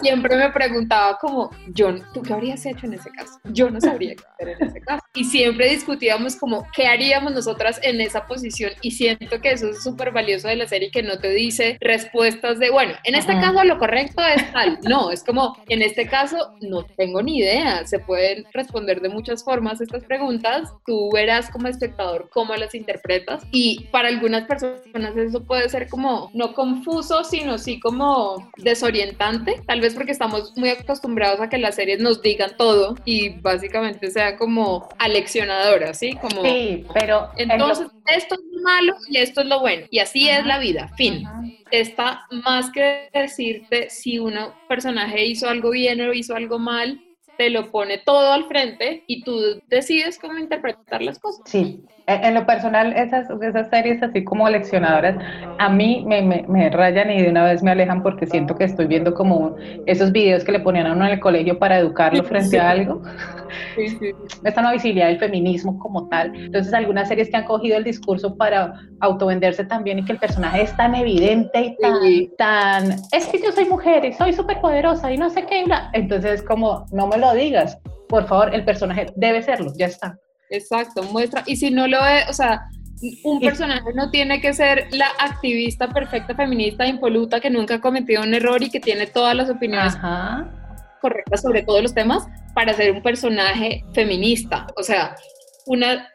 siempre 0.00 0.36
me 0.36 0.50
preguntaba 0.50 1.18
como, 1.18 1.50
yo, 1.74 1.94
¿tú 2.14 2.22
qué 2.22 2.32
habrías 2.32 2.64
hecho 2.64 2.86
en 2.86 2.94
ese 2.94 3.10
caso? 3.10 3.32
Yo 3.44 3.68
no 3.68 3.80
sabría 3.80 4.14
qué 4.14 4.22
hacer 4.32 4.56
en 4.60 4.68
ese 4.68 4.80
caso. 4.80 5.04
Y 5.14 5.24
siempre 5.24 5.68
discutíamos 5.68 6.36
como, 6.36 6.64
¿qué 6.74 6.86
haríamos 6.86 7.32
nosotras 7.32 7.80
en 7.82 8.00
esa 8.00 8.26
posición? 8.26 8.70
Y 8.80 8.92
siento 8.92 9.40
que 9.40 9.50
eso 9.50 9.70
es 9.70 9.82
súper 9.82 10.12
valioso 10.12 10.46
de 10.46 10.56
la 10.56 10.68
serie, 10.68 10.90
que 10.92 11.02
no 11.02 11.18
te 11.18 11.30
dice 11.30 11.78
respuestas 11.80 12.60
de, 12.60 12.70
bueno, 12.70 12.94
en 13.04 13.16
este 13.16 13.32
-huh. 13.32 13.40
caso 13.40 13.64
lo 13.64 13.78
correcto 13.78 14.22
es 14.24 14.52
tal. 14.52 14.78
No, 14.88 15.10
es 15.10 15.24
como, 15.24 15.56
en 15.68 15.82
este 15.82 16.06
caso 16.06 16.54
no 16.60 16.84
tengo 16.84 17.22
ni 17.22 17.38
idea, 17.38 17.84
se 17.86 17.98
puede 17.98 18.19
responder 18.52 19.00
de 19.00 19.08
muchas 19.08 19.44
formas 19.44 19.80
estas 19.80 20.04
preguntas, 20.04 20.70
tú 20.86 21.10
verás 21.12 21.50
como 21.50 21.68
espectador 21.68 22.28
cómo 22.32 22.54
las 22.56 22.74
interpretas 22.74 23.42
y 23.50 23.86
para 23.90 24.08
algunas 24.08 24.46
personas 24.46 25.16
eso 25.16 25.44
puede 25.44 25.68
ser 25.68 25.88
como 25.88 26.30
no 26.34 26.54
confuso, 26.54 27.24
sino 27.24 27.58
sí 27.58 27.80
como 27.80 28.50
desorientante, 28.56 29.60
tal 29.66 29.80
vez 29.80 29.94
porque 29.94 30.12
estamos 30.12 30.56
muy 30.56 30.70
acostumbrados 30.70 31.40
a 31.40 31.48
que 31.48 31.58
las 31.58 31.74
series 31.74 32.00
nos 32.00 32.22
digan 32.22 32.56
todo 32.56 32.96
y 33.04 33.40
básicamente 33.40 34.10
sea 34.10 34.36
como 34.36 34.88
aleccionadora, 34.98 35.94
¿sí? 35.94 36.14
Como, 36.20 36.42
sí, 36.42 36.84
pero 36.94 37.30
entonces 37.36 37.86
lo... 37.86 38.14
esto 38.14 38.34
es 38.34 38.40
lo 38.52 38.62
malo 38.62 38.94
y 39.08 39.18
esto 39.18 39.40
es 39.40 39.46
lo 39.46 39.60
bueno 39.60 39.86
y 39.90 39.98
así 39.98 40.28
Ajá. 40.28 40.40
es 40.40 40.46
la 40.46 40.58
vida, 40.58 40.90
fin. 40.96 41.26
Ajá. 41.26 41.42
Está 41.70 42.26
más 42.44 42.70
que 42.72 43.08
decirte 43.14 43.90
si 43.90 44.18
un 44.18 44.34
personaje 44.68 45.24
hizo 45.24 45.48
algo 45.48 45.70
bien 45.70 46.00
o 46.00 46.12
hizo 46.12 46.34
algo 46.34 46.58
mal, 46.58 47.00
te 47.40 47.48
lo 47.48 47.70
pone 47.70 47.96
todo 47.96 48.34
al 48.34 48.44
frente 48.44 49.02
y 49.06 49.24
tú 49.24 49.62
decides 49.70 50.18
cómo 50.18 50.36
interpretar 50.36 51.00
las 51.00 51.18
cosas. 51.18 51.40
Sí, 51.46 51.82
en 52.14 52.34
lo 52.34 52.46
personal 52.46 52.92
esas, 52.92 53.28
esas 53.42 53.68
series 53.70 54.02
así 54.02 54.24
como 54.24 54.48
leccionadoras 54.48 55.16
a 55.58 55.68
mí 55.68 56.04
me, 56.06 56.22
me, 56.22 56.44
me, 56.48 56.70
rayan 56.70 57.10
y 57.10 57.22
de 57.22 57.28
una 57.28 57.44
vez 57.44 57.62
me 57.62 57.70
alejan 57.70 58.02
porque 58.02 58.26
siento 58.26 58.56
que 58.56 58.64
estoy 58.64 58.86
viendo 58.86 59.14
como 59.14 59.56
esos 59.86 60.12
videos 60.12 60.44
que 60.44 60.52
le 60.52 60.60
ponían 60.60 60.86
a 60.86 60.92
uno 60.92 61.06
en 61.06 61.12
el 61.12 61.20
colegio 61.20 61.58
para 61.58 61.78
educarlo 61.78 62.22
frente 62.24 62.50
sí. 62.50 62.56
a 62.56 62.70
algo. 62.70 63.02
Sí, 63.74 63.88
sí. 63.88 64.12
Esta 64.44 64.60
nueva 64.60 64.74
visibilidad 64.74 65.08
del 65.08 65.18
feminismo 65.18 65.78
como 65.78 66.08
tal. 66.08 66.34
Entonces 66.34 66.72
algunas 66.72 67.08
series 67.08 67.30
que 67.30 67.36
han 67.36 67.44
cogido 67.44 67.76
el 67.76 67.84
discurso 67.84 68.36
para 68.36 68.74
autovenderse 69.00 69.64
también 69.64 69.98
y 69.98 70.04
que 70.04 70.12
el 70.12 70.18
personaje 70.18 70.62
es 70.62 70.76
tan 70.76 70.94
evidente 70.94 71.76
y 71.76 71.76
tan, 72.36 72.36
tan 72.38 72.92
es 73.12 73.26
que 73.26 73.38
yo 73.42 73.52
soy 73.52 73.66
mujer 73.66 74.04
y 74.04 74.12
soy 74.12 74.32
súper 74.32 74.60
poderosa 74.60 75.12
y 75.12 75.18
no 75.18 75.30
sé 75.30 75.44
qué. 75.46 75.64
Entonces 75.92 76.42
como 76.42 76.86
no 76.92 77.06
me 77.06 77.18
lo 77.18 77.34
digas, 77.34 77.78
por 78.08 78.26
favor, 78.26 78.54
el 78.54 78.64
personaje 78.64 79.06
debe 79.16 79.42
serlo, 79.42 79.72
ya 79.76 79.86
está. 79.86 80.18
Exacto, 80.50 81.02
muestra. 81.04 81.42
Y 81.46 81.56
si 81.56 81.70
no 81.70 81.86
lo 81.86 82.04
es, 82.04 82.28
o 82.28 82.32
sea, 82.32 82.68
un 83.24 83.40
personaje 83.40 83.92
no 83.94 84.10
tiene 84.10 84.40
que 84.40 84.52
ser 84.52 84.88
la 84.90 85.08
activista 85.18 85.88
perfecta, 85.88 86.34
feminista, 86.34 86.86
impoluta, 86.86 87.40
que 87.40 87.50
nunca 87.50 87.76
ha 87.76 87.80
cometido 87.80 88.22
un 88.22 88.34
error 88.34 88.62
y 88.62 88.70
que 88.70 88.80
tiene 88.80 89.06
todas 89.06 89.34
las 89.34 89.48
opiniones 89.48 89.94
Ajá. 89.96 90.50
correctas 91.00 91.42
sobre 91.42 91.62
todos 91.62 91.82
los 91.82 91.94
temas 91.94 92.26
para 92.54 92.74
ser 92.74 92.92
un 92.92 93.02
personaje 93.02 93.84
feminista. 93.94 94.66
O 94.76 94.82
sea, 94.82 95.16
una, 95.66 96.08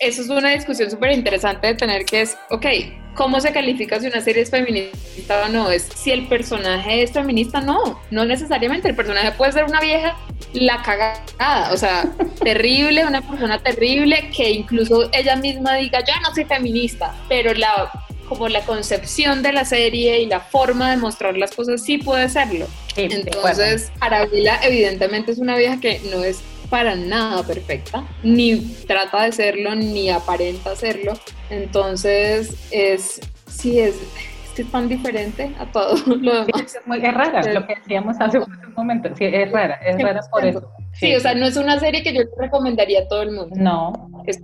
eso 0.00 0.22
es 0.22 0.28
una 0.28 0.50
discusión 0.50 0.90
súper 0.90 1.12
interesante 1.12 1.68
de 1.68 1.74
tener 1.74 2.04
que 2.04 2.22
es, 2.22 2.36
ok, 2.50 2.66
¿cómo 3.14 3.40
se 3.40 3.52
califica 3.52 4.00
si 4.00 4.06
una 4.06 4.20
serie 4.20 4.42
es 4.42 4.50
feminista 4.50 5.44
o 5.46 5.48
no? 5.48 5.70
Es 5.70 5.88
si 5.94 6.10
el 6.10 6.26
personaje 6.28 7.02
es 7.02 7.12
feminista, 7.12 7.60
no, 7.60 8.00
no 8.10 8.24
necesariamente. 8.24 8.88
El 8.88 8.96
personaje 8.96 9.32
puede 9.32 9.52
ser 9.52 9.64
una 9.64 9.80
vieja 9.80 10.16
la 10.52 10.82
cagada, 10.82 11.70
o 11.72 11.76
sea, 11.76 12.04
terrible, 12.42 13.06
una 13.06 13.22
persona 13.22 13.58
terrible 13.58 14.30
que 14.36 14.50
incluso 14.50 15.08
ella 15.12 15.36
misma 15.36 15.76
diga, 15.76 16.00
yo 16.00 16.12
no 16.22 16.34
soy 16.34 16.44
feminista, 16.44 17.14
pero 17.28 17.54
la 17.54 17.90
como 18.28 18.48
la 18.48 18.62
concepción 18.62 19.42
de 19.42 19.52
la 19.52 19.66
serie 19.66 20.22
y 20.22 20.26
la 20.26 20.40
forma 20.40 20.90
de 20.90 20.96
mostrar 20.96 21.36
las 21.36 21.50
cosas 21.52 21.82
sí 21.82 21.98
puede 21.98 22.30
serlo. 22.30 22.66
Sí, 22.94 23.08
Entonces, 23.10 23.92
Arabella 24.00 24.58
evidentemente 24.62 25.32
es 25.32 25.38
una 25.38 25.54
vieja 25.56 25.78
que 25.80 26.00
no 26.10 26.24
es 26.24 26.40
para 26.72 26.96
nada 26.96 27.42
perfecta, 27.42 28.02
ni 28.22 28.56
trata 28.86 29.24
de 29.24 29.32
serlo, 29.32 29.74
ni 29.74 30.08
aparenta 30.08 30.74
serlo. 30.74 31.12
Entonces, 31.50 32.56
es, 32.70 33.20
sí, 33.46 33.78
es, 33.78 33.94
es 33.96 34.50
que 34.56 34.62
es 34.62 34.72
tan 34.72 34.88
diferente 34.88 35.54
a 35.58 35.66
todo 35.66 35.96
lo 36.06 36.32
demás. 36.32 36.74
Es, 36.74 36.78
muy, 36.86 37.04
es 37.04 37.12
rara, 37.12 37.42
lo 37.52 37.66
que 37.66 37.74
decíamos 37.74 38.16
hace 38.18 38.38
un 38.38 38.46
momento, 38.74 39.10
sí, 39.14 39.26
es 39.26 39.52
rara, 39.52 39.74
es 39.84 40.02
rara 40.02 40.22
por 40.30 40.46
eso. 40.46 40.60
Sí. 40.94 41.08
sí, 41.08 41.14
o 41.14 41.20
sea, 41.20 41.34
no 41.34 41.44
es 41.44 41.58
una 41.58 41.78
serie 41.78 42.02
que 42.02 42.14
yo 42.14 42.22
recomendaría 42.38 43.00
a 43.00 43.08
todo 43.08 43.20
el 43.20 43.32
mundo. 43.32 43.54
No, 43.54 43.92
no 44.08 44.22
es 44.26 44.40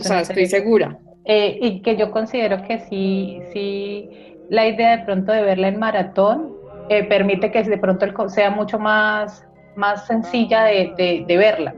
o 0.00 0.04
sea, 0.04 0.20
estoy 0.20 0.46
segura. 0.46 0.96
Eh, 1.24 1.58
y 1.60 1.82
que 1.82 1.96
yo 1.96 2.12
considero 2.12 2.62
que 2.62 2.78
sí, 2.88 3.40
sí, 3.52 4.08
la 4.48 4.68
idea 4.68 4.96
de 4.98 5.04
pronto 5.04 5.32
de 5.32 5.42
verla 5.42 5.66
en 5.66 5.80
maratón 5.80 6.52
eh, 6.88 7.02
permite 7.02 7.50
que 7.50 7.64
de 7.64 7.78
pronto 7.78 8.28
sea 8.28 8.50
mucho 8.50 8.78
más, 8.78 9.44
más 9.78 10.06
sencilla 10.06 10.64
de, 10.64 11.24
de 11.26 11.36
verla. 11.36 11.74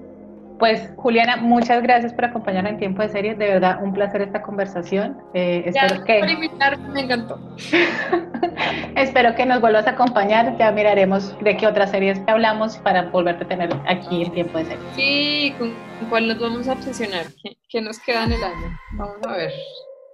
Pues 0.60 0.90
Juliana, 0.96 1.36
muchas 1.38 1.82
gracias 1.82 2.12
por 2.12 2.26
acompañarnos 2.26 2.72
en 2.72 2.78
Tiempo 2.78 3.00
de 3.00 3.08
Series. 3.08 3.38
De 3.38 3.46
verdad, 3.46 3.82
un 3.82 3.94
placer 3.94 4.20
esta 4.20 4.42
conversación. 4.42 5.16
Eh, 5.32 5.62
espero 5.64 6.04
que... 6.04 6.18
por 6.18 6.28
invitarme, 6.28 6.86
me 6.90 7.00
encantó. 7.00 7.40
espero 8.94 9.34
que 9.34 9.46
nos 9.46 9.62
vuelvas 9.62 9.86
a 9.86 9.92
acompañar. 9.92 10.58
Ya 10.58 10.70
miraremos 10.70 11.34
de 11.42 11.56
qué 11.56 11.66
otras 11.66 11.90
series 11.90 12.20
hablamos 12.26 12.76
para 12.76 13.04
volverte 13.04 13.44
a 13.44 13.48
tener 13.48 13.70
aquí 13.88 14.22
en 14.22 14.32
Tiempo 14.32 14.58
de 14.58 14.66
Series. 14.66 14.84
Sí, 14.94 15.54
¿con 15.58 15.72
cuál 16.10 16.28
nos 16.28 16.38
vamos 16.38 16.68
a 16.68 16.72
obsesionar? 16.72 17.24
¿Qué, 17.70 17.80
nos 17.80 17.98
queda 17.98 18.24
en 18.24 18.32
el 18.32 18.44
año? 18.44 18.78
Vamos 18.98 19.16
a 19.26 19.32
ver. 19.32 19.52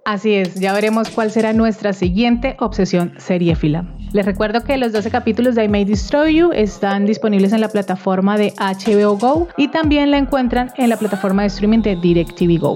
Así 0.07 0.35
es, 0.35 0.55
ya 0.55 0.71
veremos 0.71 1.09
cuál 1.09 1.31
será 1.31 1.51
nuestra 1.51 1.91
siguiente 1.91 2.55
obsesión 2.59 3.11
seriéfila. 3.17 3.83
Les 4.13 4.25
recuerdo 4.25 4.63
que 4.63 4.77
los 4.77 4.93
12 4.93 5.11
capítulos 5.11 5.55
de 5.55 5.65
I 5.65 5.67
May 5.67 5.83
Destroy 5.83 6.33
You 6.33 6.53
están 6.53 7.05
disponibles 7.05 7.51
en 7.51 7.59
la 7.59 7.67
plataforma 7.67 8.37
de 8.37 8.53
HBO 8.57 9.17
Go 9.17 9.49
y 9.57 9.67
también 9.67 10.09
la 10.09 10.17
encuentran 10.17 10.71
en 10.77 10.89
la 10.89 10.95
plataforma 10.95 11.41
de 11.41 11.49
streaming 11.49 11.81
de 11.81 11.97
DirecTV 11.97 12.57
Go. 12.57 12.75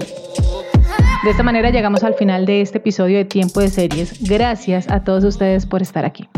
De 1.24 1.30
esta 1.30 1.42
manera 1.42 1.70
llegamos 1.70 2.04
al 2.04 2.12
final 2.16 2.44
de 2.44 2.60
este 2.60 2.76
episodio 2.76 3.16
de 3.16 3.24
Tiempo 3.24 3.60
de 3.60 3.68
Series. 3.68 4.22
Gracias 4.28 4.90
a 4.90 5.02
todos 5.02 5.24
ustedes 5.24 5.64
por 5.64 5.80
estar 5.80 6.04
aquí. 6.04 6.28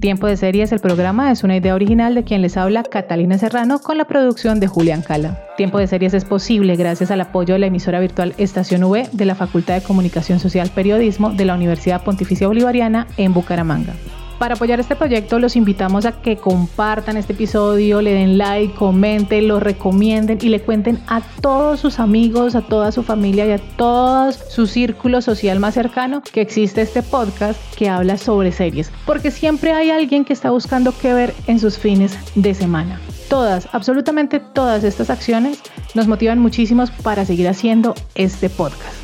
Tiempo 0.00 0.26
de 0.26 0.38
Series, 0.38 0.72
el 0.72 0.80
programa, 0.80 1.30
es 1.30 1.44
una 1.44 1.56
idea 1.56 1.74
original 1.74 2.14
de 2.14 2.24
quien 2.24 2.40
les 2.40 2.56
habla, 2.56 2.82
Catalina 2.82 3.36
Serrano, 3.36 3.80
con 3.80 3.98
la 3.98 4.06
producción 4.06 4.58
de 4.58 4.66
Julián 4.66 5.02
Cala. 5.02 5.38
Tiempo 5.58 5.78
de 5.78 5.86
Series 5.86 6.14
es 6.14 6.24
posible 6.24 6.74
gracias 6.76 7.10
al 7.10 7.20
apoyo 7.20 7.52
de 7.52 7.60
la 7.60 7.66
emisora 7.66 8.00
virtual 8.00 8.32
Estación 8.38 8.82
V 8.84 9.10
de 9.12 9.24
la 9.26 9.34
Facultad 9.34 9.74
de 9.74 9.82
Comunicación 9.82 10.40
Social 10.40 10.70
Periodismo 10.74 11.30
de 11.30 11.44
la 11.44 11.54
Universidad 11.54 12.02
Pontificia 12.02 12.46
Bolivariana 12.46 13.08
en 13.18 13.34
Bucaramanga. 13.34 13.92
Para 14.40 14.54
apoyar 14.54 14.80
este 14.80 14.96
proyecto 14.96 15.38
los 15.38 15.54
invitamos 15.54 16.06
a 16.06 16.22
que 16.22 16.38
compartan 16.38 17.18
este 17.18 17.34
episodio, 17.34 18.00
le 18.00 18.14
den 18.14 18.38
like, 18.38 18.72
comenten, 18.72 19.46
lo 19.46 19.60
recomienden 19.60 20.38
y 20.40 20.48
le 20.48 20.62
cuenten 20.62 20.98
a 21.08 21.20
todos 21.42 21.78
sus 21.78 22.00
amigos, 22.00 22.54
a 22.54 22.62
toda 22.62 22.90
su 22.90 23.02
familia 23.02 23.44
y 23.44 23.50
a 23.50 23.58
todo 23.58 24.32
su 24.32 24.66
círculo 24.66 25.20
social 25.20 25.60
más 25.60 25.74
cercano 25.74 26.22
que 26.22 26.40
existe 26.40 26.80
este 26.80 27.02
podcast 27.02 27.60
que 27.74 27.90
habla 27.90 28.16
sobre 28.16 28.50
series. 28.50 28.90
Porque 29.04 29.30
siempre 29.30 29.72
hay 29.72 29.90
alguien 29.90 30.24
que 30.24 30.32
está 30.32 30.50
buscando 30.50 30.94
qué 30.98 31.12
ver 31.12 31.34
en 31.46 31.60
sus 31.60 31.76
fines 31.76 32.16
de 32.34 32.54
semana. 32.54 32.98
Todas, 33.28 33.68
absolutamente 33.72 34.40
todas 34.40 34.84
estas 34.84 35.10
acciones 35.10 35.60
nos 35.94 36.06
motivan 36.06 36.38
muchísimo 36.38 36.86
para 37.02 37.26
seguir 37.26 37.46
haciendo 37.46 37.94
este 38.14 38.48
podcast. 38.48 38.94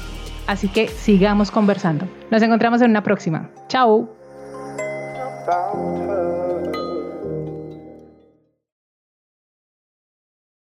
Así 0.47 0.69
que 0.69 0.89
sigamos 0.89 1.51
conversando. 1.51 2.09
Nos 2.31 2.41
encontramos 2.41 2.81
en 2.81 2.89
una 2.89 3.03
próxima. 3.03 3.51
Chao. 3.69 4.26
About 5.47 5.99
her. 6.09 6.56